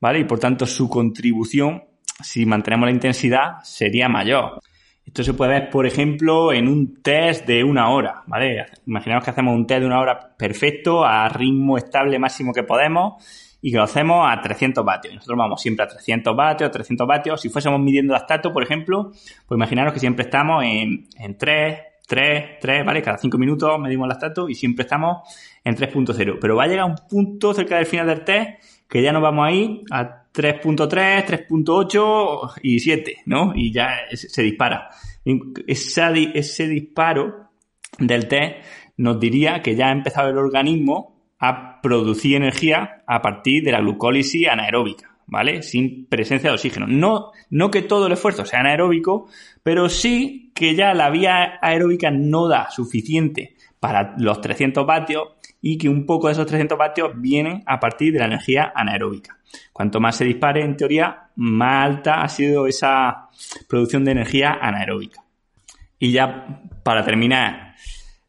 ¿vale? 0.00 0.20
Y 0.20 0.24
por 0.24 0.38
tanto 0.38 0.66
su 0.66 0.88
contribución, 0.88 1.84
si 2.22 2.44
mantenemos 2.44 2.86
la 2.86 2.92
intensidad, 2.92 3.58
sería 3.62 4.08
mayor. 4.08 4.60
Esto 5.08 5.24
se 5.24 5.32
puede 5.32 5.52
ver, 5.52 5.70
por 5.70 5.86
ejemplo, 5.86 6.52
en 6.52 6.68
un 6.68 7.00
test 7.02 7.46
de 7.46 7.64
una 7.64 7.88
hora, 7.88 8.24
¿vale? 8.26 8.66
Imaginemos 8.86 9.24
que 9.24 9.30
hacemos 9.30 9.56
un 9.56 9.66
test 9.66 9.80
de 9.80 9.86
una 9.86 10.00
hora 10.00 10.36
perfecto, 10.36 11.02
a 11.02 11.26
ritmo 11.30 11.78
estable 11.78 12.18
máximo 12.18 12.52
que 12.52 12.62
podemos, 12.62 13.14
y 13.62 13.70
que 13.70 13.78
lo 13.78 13.84
hacemos 13.84 14.26
a 14.30 14.38
300 14.38 14.84
vatios. 14.84 15.14
Nosotros 15.14 15.38
vamos 15.38 15.62
siempre 15.62 15.86
a 15.86 15.88
300 15.88 16.36
vatios, 16.36 16.70
300 16.70 17.06
vatios. 17.06 17.40
Si 17.40 17.48
fuésemos 17.48 17.80
midiendo 17.80 18.12
lactato, 18.12 18.52
por 18.52 18.62
ejemplo, 18.62 19.10
pues 19.46 19.56
imaginaros 19.56 19.94
que 19.94 19.98
siempre 19.98 20.26
estamos 20.26 20.62
en, 20.62 21.08
en 21.18 21.38
3, 21.38 21.78
3, 22.06 22.44
3, 22.60 22.84
¿vale? 22.84 23.00
Cada 23.00 23.16
5 23.16 23.38
minutos 23.38 23.80
medimos 23.80 24.08
lactato 24.08 24.46
y 24.46 24.54
siempre 24.54 24.82
estamos 24.82 25.26
en 25.64 25.74
3.0. 25.74 26.36
Pero 26.38 26.54
va 26.54 26.64
a 26.64 26.66
llegar 26.66 26.84
un 26.84 26.96
punto 27.08 27.54
cerca 27.54 27.76
del 27.76 27.86
final 27.86 28.08
del 28.08 28.24
test 28.24 28.62
que 28.88 29.02
ya 29.02 29.12
nos 29.12 29.22
vamos 29.22 29.46
a 29.46 29.52
ir 29.52 29.82
a 29.90 30.24
3.3, 30.32 31.46
3.8 31.48 32.52
y 32.62 32.78
7, 32.80 33.16
¿no? 33.26 33.52
Y 33.54 33.72
ya 33.72 33.90
se 34.12 34.42
dispara. 34.42 34.90
ese 35.66 36.68
disparo 36.68 37.50
del 37.98 38.28
test 38.28 38.56
nos 38.96 39.20
diría 39.20 39.62
que 39.62 39.76
ya 39.76 39.88
ha 39.88 39.92
empezado 39.92 40.30
el 40.30 40.38
organismo 40.38 41.18
a 41.38 41.80
producir 41.80 42.36
energía 42.36 43.02
a 43.06 43.22
partir 43.22 43.62
de 43.62 43.72
la 43.72 43.80
glucólisis 43.80 44.48
anaeróbica, 44.48 45.16
¿vale? 45.26 45.62
Sin 45.62 46.06
presencia 46.06 46.50
de 46.50 46.54
oxígeno. 46.54 46.86
No, 46.86 47.30
no 47.50 47.70
que 47.70 47.82
todo 47.82 48.06
el 48.06 48.12
esfuerzo 48.14 48.44
sea 48.44 48.60
anaeróbico, 48.60 49.28
pero 49.62 49.88
sí 49.88 50.50
que 50.54 50.74
ya 50.74 50.94
la 50.94 51.10
vía 51.10 51.58
aeróbica 51.62 52.10
no 52.10 52.48
da 52.48 52.70
suficiente 52.70 53.56
para 53.78 54.16
los 54.18 54.40
300 54.40 54.84
vatios 54.84 55.28
y 55.60 55.78
que 55.78 55.88
un 55.88 56.06
poco 56.06 56.28
de 56.28 56.34
esos 56.34 56.46
300 56.46 56.78
vatios 56.78 57.12
vienen 57.16 57.62
a 57.66 57.80
partir 57.80 58.12
de 58.12 58.20
la 58.20 58.26
energía 58.26 58.72
anaeróbica. 58.74 59.38
Cuanto 59.72 60.00
más 60.00 60.16
se 60.16 60.24
dispare, 60.24 60.62
en 60.62 60.76
teoría, 60.76 61.30
más 61.36 61.86
alta 61.86 62.22
ha 62.22 62.28
sido 62.28 62.66
esa 62.66 63.28
producción 63.68 64.04
de 64.04 64.12
energía 64.12 64.58
anaeróbica. 64.60 65.24
Y 65.98 66.12
ya 66.12 66.62
para 66.82 67.04
terminar, 67.04 67.74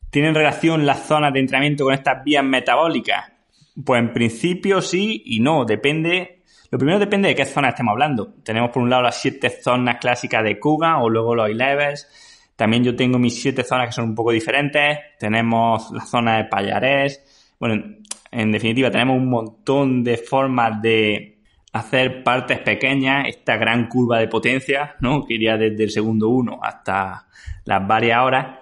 ¿tienen 0.10 0.34
relación 0.34 0.86
las 0.86 1.06
zonas 1.06 1.34
de 1.34 1.40
entrenamiento 1.40 1.84
con 1.84 1.94
estas 1.94 2.24
vías 2.24 2.44
metabólicas? 2.44 3.32
Pues 3.86 4.00
en 4.00 4.14
principio 4.14 4.82
sí 4.82 5.22
y 5.26 5.40
no, 5.40 5.66
depende. 5.66 6.44
Lo 6.72 6.78
primero 6.78 7.00
depende 7.00 7.30
de 7.30 7.36
qué 7.36 7.46
zona 7.46 7.70
estemos 7.70 7.92
hablando. 7.92 8.34
Tenemos 8.44 8.72
por 8.72 8.84
un 8.84 8.90
lado 8.90 9.04
las 9.04 9.22
siete 9.22 9.50
zonas 9.50 9.98
clásicas 10.00 10.44
de 10.44 10.60
Kuga 10.60 11.02
o 11.02 11.10
luego 11.10 11.36
los 11.36 11.50
levels 11.50 12.08
también 12.60 12.84
yo 12.84 12.94
tengo 12.94 13.18
mis 13.18 13.42
siete 13.42 13.64
zonas 13.64 13.88
que 13.88 13.94
son 13.94 14.10
un 14.10 14.16
poco 14.16 14.32
diferentes. 14.34 15.00
Tenemos 15.18 15.92
la 15.94 16.02
zona 16.02 16.36
de 16.40 16.44
Payarés. 16.44 17.56
Bueno, 17.58 17.82
en 18.30 18.52
definitiva, 18.52 18.92
tenemos 18.92 19.16
un 19.16 19.30
montón 19.30 20.04
de 20.04 20.18
formas 20.18 20.82
de 20.82 21.38
hacer 21.72 22.22
partes 22.22 22.60
pequeñas, 22.60 23.30
esta 23.30 23.56
gran 23.56 23.88
curva 23.88 24.20
de 24.20 24.28
potencia, 24.28 24.98
¿no? 25.00 25.26
Que 25.26 25.36
iría 25.36 25.56
desde 25.56 25.86
el 25.86 25.90
segundo 25.90 26.28
uno 26.28 26.60
hasta 26.62 27.28
las 27.64 27.88
varias 27.88 28.22
horas. 28.24 28.60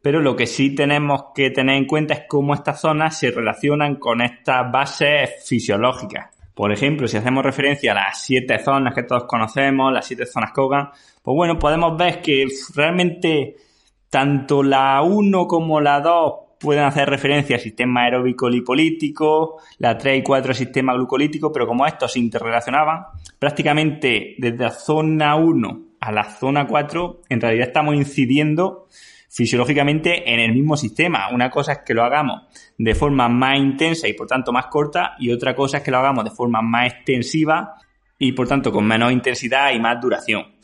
Pero 0.00 0.20
lo 0.20 0.36
que 0.36 0.46
sí 0.46 0.72
tenemos 0.76 1.24
que 1.34 1.50
tener 1.50 1.74
en 1.74 1.86
cuenta 1.86 2.14
es 2.14 2.22
cómo 2.28 2.54
estas 2.54 2.80
zonas 2.80 3.18
se 3.18 3.32
relacionan 3.32 3.96
con 3.96 4.20
estas 4.20 4.70
bases 4.70 5.44
fisiológicas. 5.44 6.28
Por 6.60 6.72
ejemplo, 6.72 7.08
si 7.08 7.16
hacemos 7.16 7.42
referencia 7.42 7.92
a 7.92 7.94
las 7.94 8.22
siete 8.22 8.58
zonas 8.58 8.94
que 8.94 9.04
todos 9.04 9.24
conocemos, 9.24 9.90
las 9.90 10.06
siete 10.06 10.26
zonas 10.26 10.52
Kogan, 10.52 10.90
pues 11.22 11.34
bueno, 11.34 11.58
podemos 11.58 11.96
ver 11.96 12.20
que 12.20 12.46
realmente 12.74 13.56
tanto 14.10 14.62
la 14.62 15.00
1 15.00 15.46
como 15.46 15.80
la 15.80 16.02
2 16.02 16.34
pueden 16.60 16.84
hacer 16.84 17.08
referencia 17.08 17.56
al 17.56 17.62
sistema 17.62 18.02
aeróbico 18.02 18.50
lipolítico, 18.50 19.62
la 19.78 19.96
3 19.96 20.18
y 20.18 20.22
4 20.22 20.52
sistema 20.52 20.92
glucolítico, 20.92 21.50
pero 21.50 21.66
como 21.66 21.86
estos 21.86 22.12
se 22.12 22.18
interrelacionaban, 22.18 23.06
prácticamente 23.38 24.34
desde 24.36 24.58
la 24.58 24.70
zona 24.70 25.36
1 25.36 25.80
a 25.98 26.12
la 26.12 26.24
zona 26.24 26.66
4, 26.66 27.22
en 27.30 27.40
realidad 27.40 27.68
estamos 27.68 27.94
incidiendo 27.94 28.86
fisiológicamente 29.30 30.32
en 30.32 30.40
el 30.40 30.52
mismo 30.52 30.76
sistema. 30.76 31.30
Una 31.32 31.50
cosa 31.50 31.72
es 31.72 31.78
que 31.86 31.94
lo 31.94 32.02
hagamos 32.02 32.42
de 32.76 32.94
forma 32.94 33.28
más 33.28 33.56
intensa 33.58 34.08
y 34.08 34.12
por 34.12 34.26
tanto 34.26 34.52
más 34.52 34.66
corta 34.66 35.14
y 35.18 35.30
otra 35.30 35.54
cosa 35.54 35.78
es 35.78 35.82
que 35.84 35.90
lo 35.90 35.98
hagamos 35.98 36.24
de 36.24 36.32
forma 36.32 36.60
más 36.60 36.92
extensiva 36.92 37.74
y 38.18 38.32
por 38.32 38.48
tanto 38.48 38.72
con 38.72 38.84
menos 38.84 39.12
intensidad 39.12 39.72
y 39.72 39.78
más 39.78 40.00
duración. 40.00 40.56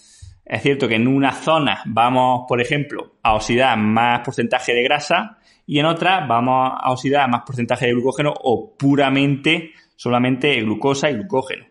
Es 0.44 0.62
cierto 0.62 0.86
que 0.88 0.96
en 0.96 1.08
una 1.08 1.32
zona 1.32 1.82
vamos, 1.86 2.44
por 2.48 2.60
ejemplo, 2.60 3.14
a 3.22 3.34
oxidar 3.34 3.78
más 3.78 4.20
porcentaje 4.20 4.74
de 4.74 4.82
grasa 4.82 5.38
y 5.64 5.78
en 5.78 5.86
otra 5.86 6.26
vamos 6.26 6.72
a 6.80 6.92
oxidar 6.92 7.28
más 7.30 7.42
porcentaje 7.42 7.86
de 7.86 7.92
glucógeno 7.92 8.34
o 8.42 8.76
puramente 8.76 9.72
solamente 9.96 10.60
glucosa 10.60 11.10
y 11.10 11.14
glucógeno. 11.14 11.66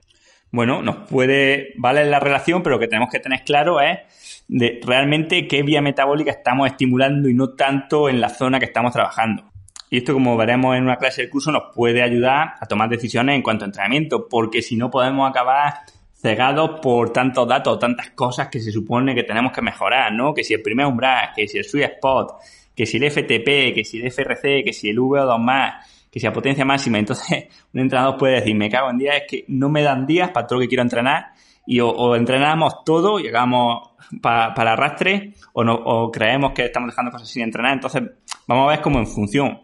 Bueno, 0.55 0.81
nos 0.81 0.95
puede 1.09 1.73
valer 1.75 2.07
la 2.07 2.21
relación, 2.21 2.63
pero 2.63 2.77
lo 2.77 2.79
que 2.79 2.87
tenemos 2.87 3.09
que 3.11 3.19
tener 3.19 3.43
claro 3.43 3.81
es 3.81 4.45
de 4.47 4.79
realmente 4.85 5.49
qué 5.49 5.63
vía 5.63 5.81
metabólica 5.81 6.31
estamos 6.31 6.67
estimulando 6.67 7.27
y 7.27 7.33
no 7.33 7.49
tanto 7.49 8.07
en 8.07 8.21
la 8.21 8.29
zona 8.29 8.57
que 8.57 8.63
estamos 8.63 8.93
trabajando. 8.93 9.43
Y 9.89 9.97
esto, 9.97 10.13
como 10.13 10.37
veremos 10.37 10.77
en 10.77 10.83
una 10.83 10.95
clase 10.95 11.23
del 11.23 11.29
curso, 11.29 11.51
nos 11.51 11.75
puede 11.75 12.01
ayudar 12.01 12.53
a 12.57 12.65
tomar 12.67 12.87
decisiones 12.87 13.35
en 13.35 13.41
cuanto 13.41 13.65
a 13.65 13.67
entrenamiento, 13.67 14.29
porque 14.29 14.61
si 14.61 14.77
no 14.77 14.89
podemos 14.89 15.29
acabar 15.29 15.73
cegados 16.13 16.79
por 16.79 17.11
tantos 17.11 17.45
datos, 17.45 17.77
tantas 17.77 18.11
cosas 18.11 18.47
que 18.47 18.61
se 18.61 18.71
supone 18.71 19.13
que 19.13 19.23
tenemos 19.23 19.51
que 19.51 19.61
mejorar, 19.61 20.13
¿no? 20.13 20.33
Que 20.33 20.45
si 20.45 20.53
el 20.53 20.61
primer 20.61 20.85
umbral, 20.85 21.31
que 21.35 21.49
si 21.49 21.57
el 21.57 21.65
sweet 21.65 21.95
spot, 21.95 22.31
que 22.73 22.85
si 22.85 22.95
el 22.95 23.11
FTP, 23.11 23.75
que 23.75 23.83
si 23.83 24.01
el 24.01 24.09
FRC, 24.09 24.63
que 24.63 24.71
si 24.71 24.89
el 24.89 24.99
VO2 24.99 25.37
más, 25.37 25.85
que 26.15 26.21
si 26.21 26.25
la 26.25 26.32
potencia 26.32 26.63
máxima. 26.63 26.97
Entonces, 26.97 27.47
un 27.73 27.82
entrenador 27.82 28.17
puede 28.17 28.36
decir, 28.36 28.56
me 28.56 28.69
cago 28.69 28.89
en 28.89 28.97
días, 28.97 29.17
es 29.17 29.23
que 29.30 29.43
no 29.49 29.67
me 29.67 29.84
dan 29.84 30.08
días 30.08 30.32
para 30.32 30.47
todo 30.47 30.60
lo 30.60 30.62
que 30.62 30.69
quiero 30.69 30.82
entrenar 30.82 31.34
y 31.65 31.82
o, 31.82 32.15
entrenamos 32.15 32.86
todo, 32.86 33.19
llegamos 33.19 33.89
para 34.21 34.54
arrastre, 34.54 35.34
o, 35.51 35.63
no, 35.63 35.73
o 35.73 36.10
creemos 36.12 36.54
que 36.54 36.65
estamos 36.65 36.91
dejando 36.91 37.12
cosas 37.12 37.28
sin 37.28 37.43
entrenar. 37.43 37.73
Entonces, 37.73 38.04
vamos 38.47 38.67
a 38.67 38.69
ver 38.69 38.82
cómo 38.82 38.99
en 38.99 39.08
función 39.08 39.60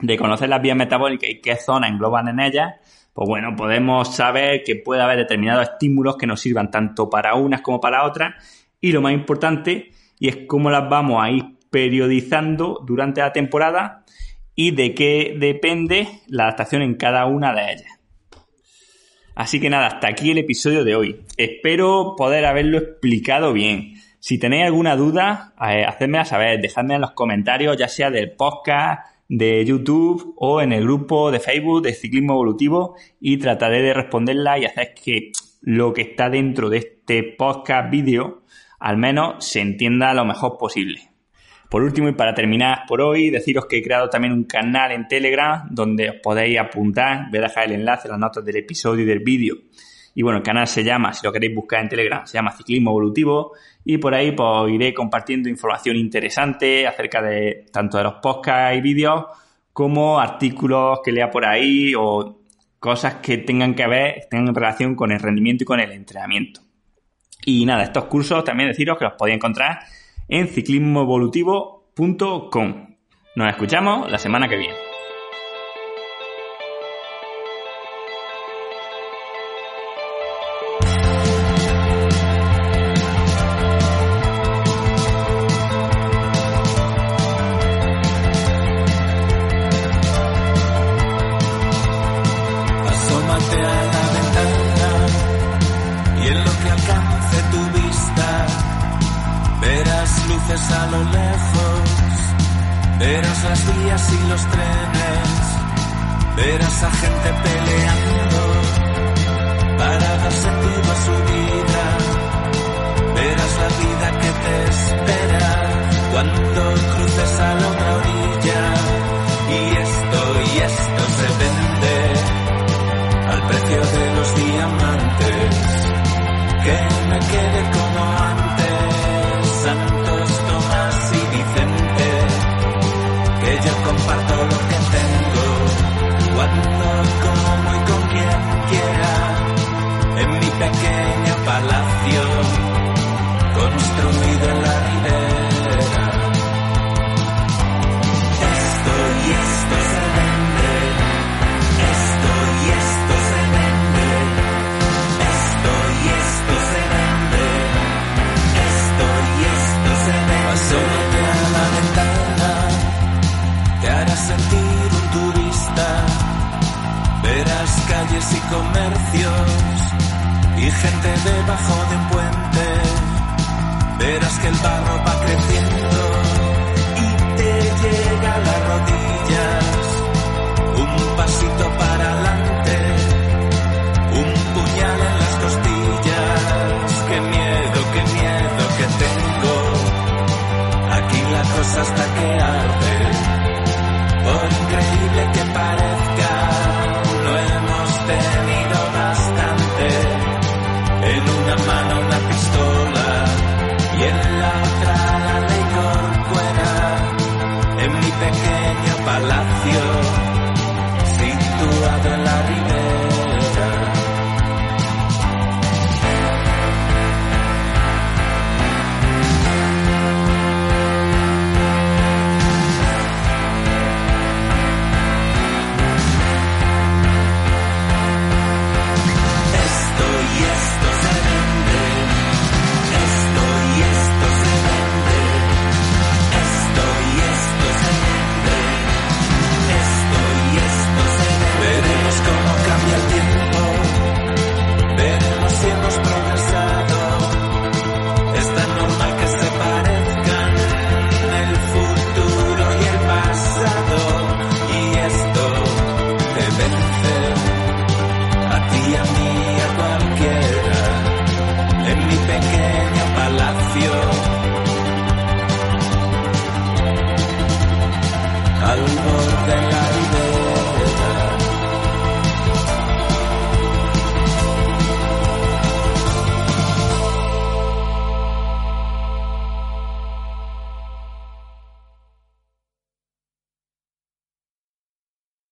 de 0.00 0.16
conocer 0.16 0.48
las 0.48 0.62
vías 0.62 0.76
metabólicas 0.76 1.28
y 1.28 1.40
qué 1.42 1.56
zonas 1.56 1.90
engloban 1.90 2.28
en 2.28 2.40
ellas, 2.40 2.76
pues 3.12 3.28
bueno, 3.28 3.54
podemos 3.54 4.14
saber 4.14 4.62
que 4.64 4.76
puede 4.76 5.02
haber 5.02 5.18
determinados 5.18 5.68
estímulos 5.68 6.16
que 6.16 6.26
nos 6.26 6.40
sirvan 6.40 6.70
tanto 6.70 7.10
para 7.10 7.34
unas 7.34 7.60
como 7.60 7.78
para 7.78 8.06
otras. 8.06 8.34
Y 8.80 8.92
lo 8.92 9.02
más 9.02 9.12
importante, 9.12 9.90
y 10.18 10.28
es 10.28 10.38
cómo 10.46 10.70
las 10.70 10.88
vamos 10.88 11.22
a 11.22 11.28
ir 11.30 11.44
periodizando 11.70 12.82
durante 12.86 13.20
la 13.20 13.32
temporada 13.32 14.04
y 14.54 14.72
de 14.72 14.94
qué 14.94 15.36
depende 15.38 16.08
la 16.26 16.44
adaptación 16.44 16.82
en 16.82 16.94
cada 16.94 17.26
una 17.26 17.54
de 17.54 17.72
ellas. 17.72 18.00
Así 19.34 19.60
que 19.60 19.70
nada, 19.70 19.86
hasta 19.86 20.08
aquí 20.08 20.30
el 20.30 20.38
episodio 20.38 20.84
de 20.84 20.94
hoy. 20.94 21.24
Espero 21.36 22.14
poder 22.16 22.44
haberlo 22.44 22.78
explicado 22.78 23.52
bien. 23.52 23.94
Si 24.18 24.38
tenéis 24.38 24.66
alguna 24.66 24.96
duda, 24.96 25.54
eh, 25.60 25.84
hacedmela 25.86 26.26
saber, 26.26 26.60
dejadme 26.60 26.96
en 26.96 27.00
los 27.00 27.12
comentarios, 27.12 27.76
ya 27.78 27.88
sea 27.88 28.10
del 28.10 28.32
podcast, 28.32 29.06
de 29.30 29.64
YouTube 29.64 30.34
o 30.36 30.60
en 30.60 30.72
el 30.72 30.82
grupo 30.82 31.30
de 31.30 31.38
Facebook 31.38 31.82
de 31.82 31.94
Ciclismo 31.94 32.32
Evolutivo 32.32 32.96
y 33.20 33.38
trataré 33.38 33.80
de 33.80 33.94
responderla 33.94 34.58
y 34.58 34.64
hacer 34.64 34.92
que 34.92 35.30
lo 35.62 35.92
que 35.92 36.02
está 36.02 36.28
dentro 36.28 36.68
de 36.68 36.78
este 36.78 37.22
podcast 37.22 37.90
vídeo 37.90 38.42
al 38.80 38.96
menos 38.96 39.44
se 39.44 39.60
entienda 39.60 40.12
lo 40.14 40.24
mejor 40.24 40.58
posible. 40.58 41.09
Por 41.70 41.84
último 41.84 42.08
y 42.08 42.12
para 42.12 42.34
terminar 42.34 42.80
por 42.88 43.00
hoy, 43.00 43.30
deciros 43.30 43.66
que 43.66 43.78
he 43.78 43.82
creado 43.82 44.10
también 44.10 44.32
un 44.32 44.42
canal 44.42 44.90
en 44.90 45.06
Telegram 45.06 45.68
donde 45.70 46.10
os 46.10 46.16
podéis 46.16 46.58
apuntar. 46.58 47.30
Voy 47.30 47.38
a 47.38 47.42
dejar 47.42 47.66
el 47.66 47.72
enlace 47.74 48.08
en 48.08 48.10
las 48.10 48.18
notas 48.18 48.44
del 48.44 48.56
episodio 48.56 49.04
y 49.04 49.06
del 49.06 49.20
vídeo. 49.20 49.54
Y 50.16 50.22
bueno, 50.22 50.38
el 50.38 50.42
canal 50.42 50.66
se 50.66 50.82
llama, 50.82 51.12
si 51.12 51.24
lo 51.24 51.32
queréis 51.32 51.54
buscar 51.54 51.80
en 51.80 51.88
Telegram, 51.88 52.26
se 52.26 52.36
llama 52.36 52.50
Ciclismo 52.50 52.90
Evolutivo 52.90 53.52
y 53.84 53.98
por 53.98 54.12
ahí 54.16 54.32
pues 54.32 54.72
iré 54.72 54.92
compartiendo 54.92 55.48
información 55.48 55.94
interesante 55.94 56.88
acerca 56.88 57.22
de 57.22 57.66
tanto 57.72 57.98
de 57.98 58.02
los 58.02 58.14
podcasts 58.14 58.76
y 58.76 58.80
vídeos 58.80 59.26
como 59.72 60.18
artículos 60.18 60.98
que 61.04 61.12
lea 61.12 61.30
por 61.30 61.44
ahí 61.44 61.94
o 61.96 62.40
cosas 62.80 63.14
que 63.22 63.38
tengan 63.38 63.76
que 63.76 63.86
ver, 63.86 64.26
tengan 64.28 64.52
relación 64.52 64.96
con 64.96 65.12
el 65.12 65.20
rendimiento 65.20 65.62
y 65.62 65.66
con 65.66 65.78
el 65.78 65.92
entrenamiento. 65.92 66.62
Y 67.46 67.64
nada, 67.64 67.84
estos 67.84 68.06
cursos 68.06 68.42
también 68.42 68.68
deciros 68.70 68.98
que 68.98 69.04
los 69.04 69.12
podéis 69.12 69.36
encontrar 69.36 69.78
en 70.30 70.48
ciclismoevolutivo.com. 70.48 72.96
Nos 73.36 73.48
escuchamos 73.48 74.10
la 74.10 74.18
semana 74.18 74.48
que 74.48 74.56
viene. 74.56 74.89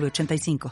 906985. 0.00 0.58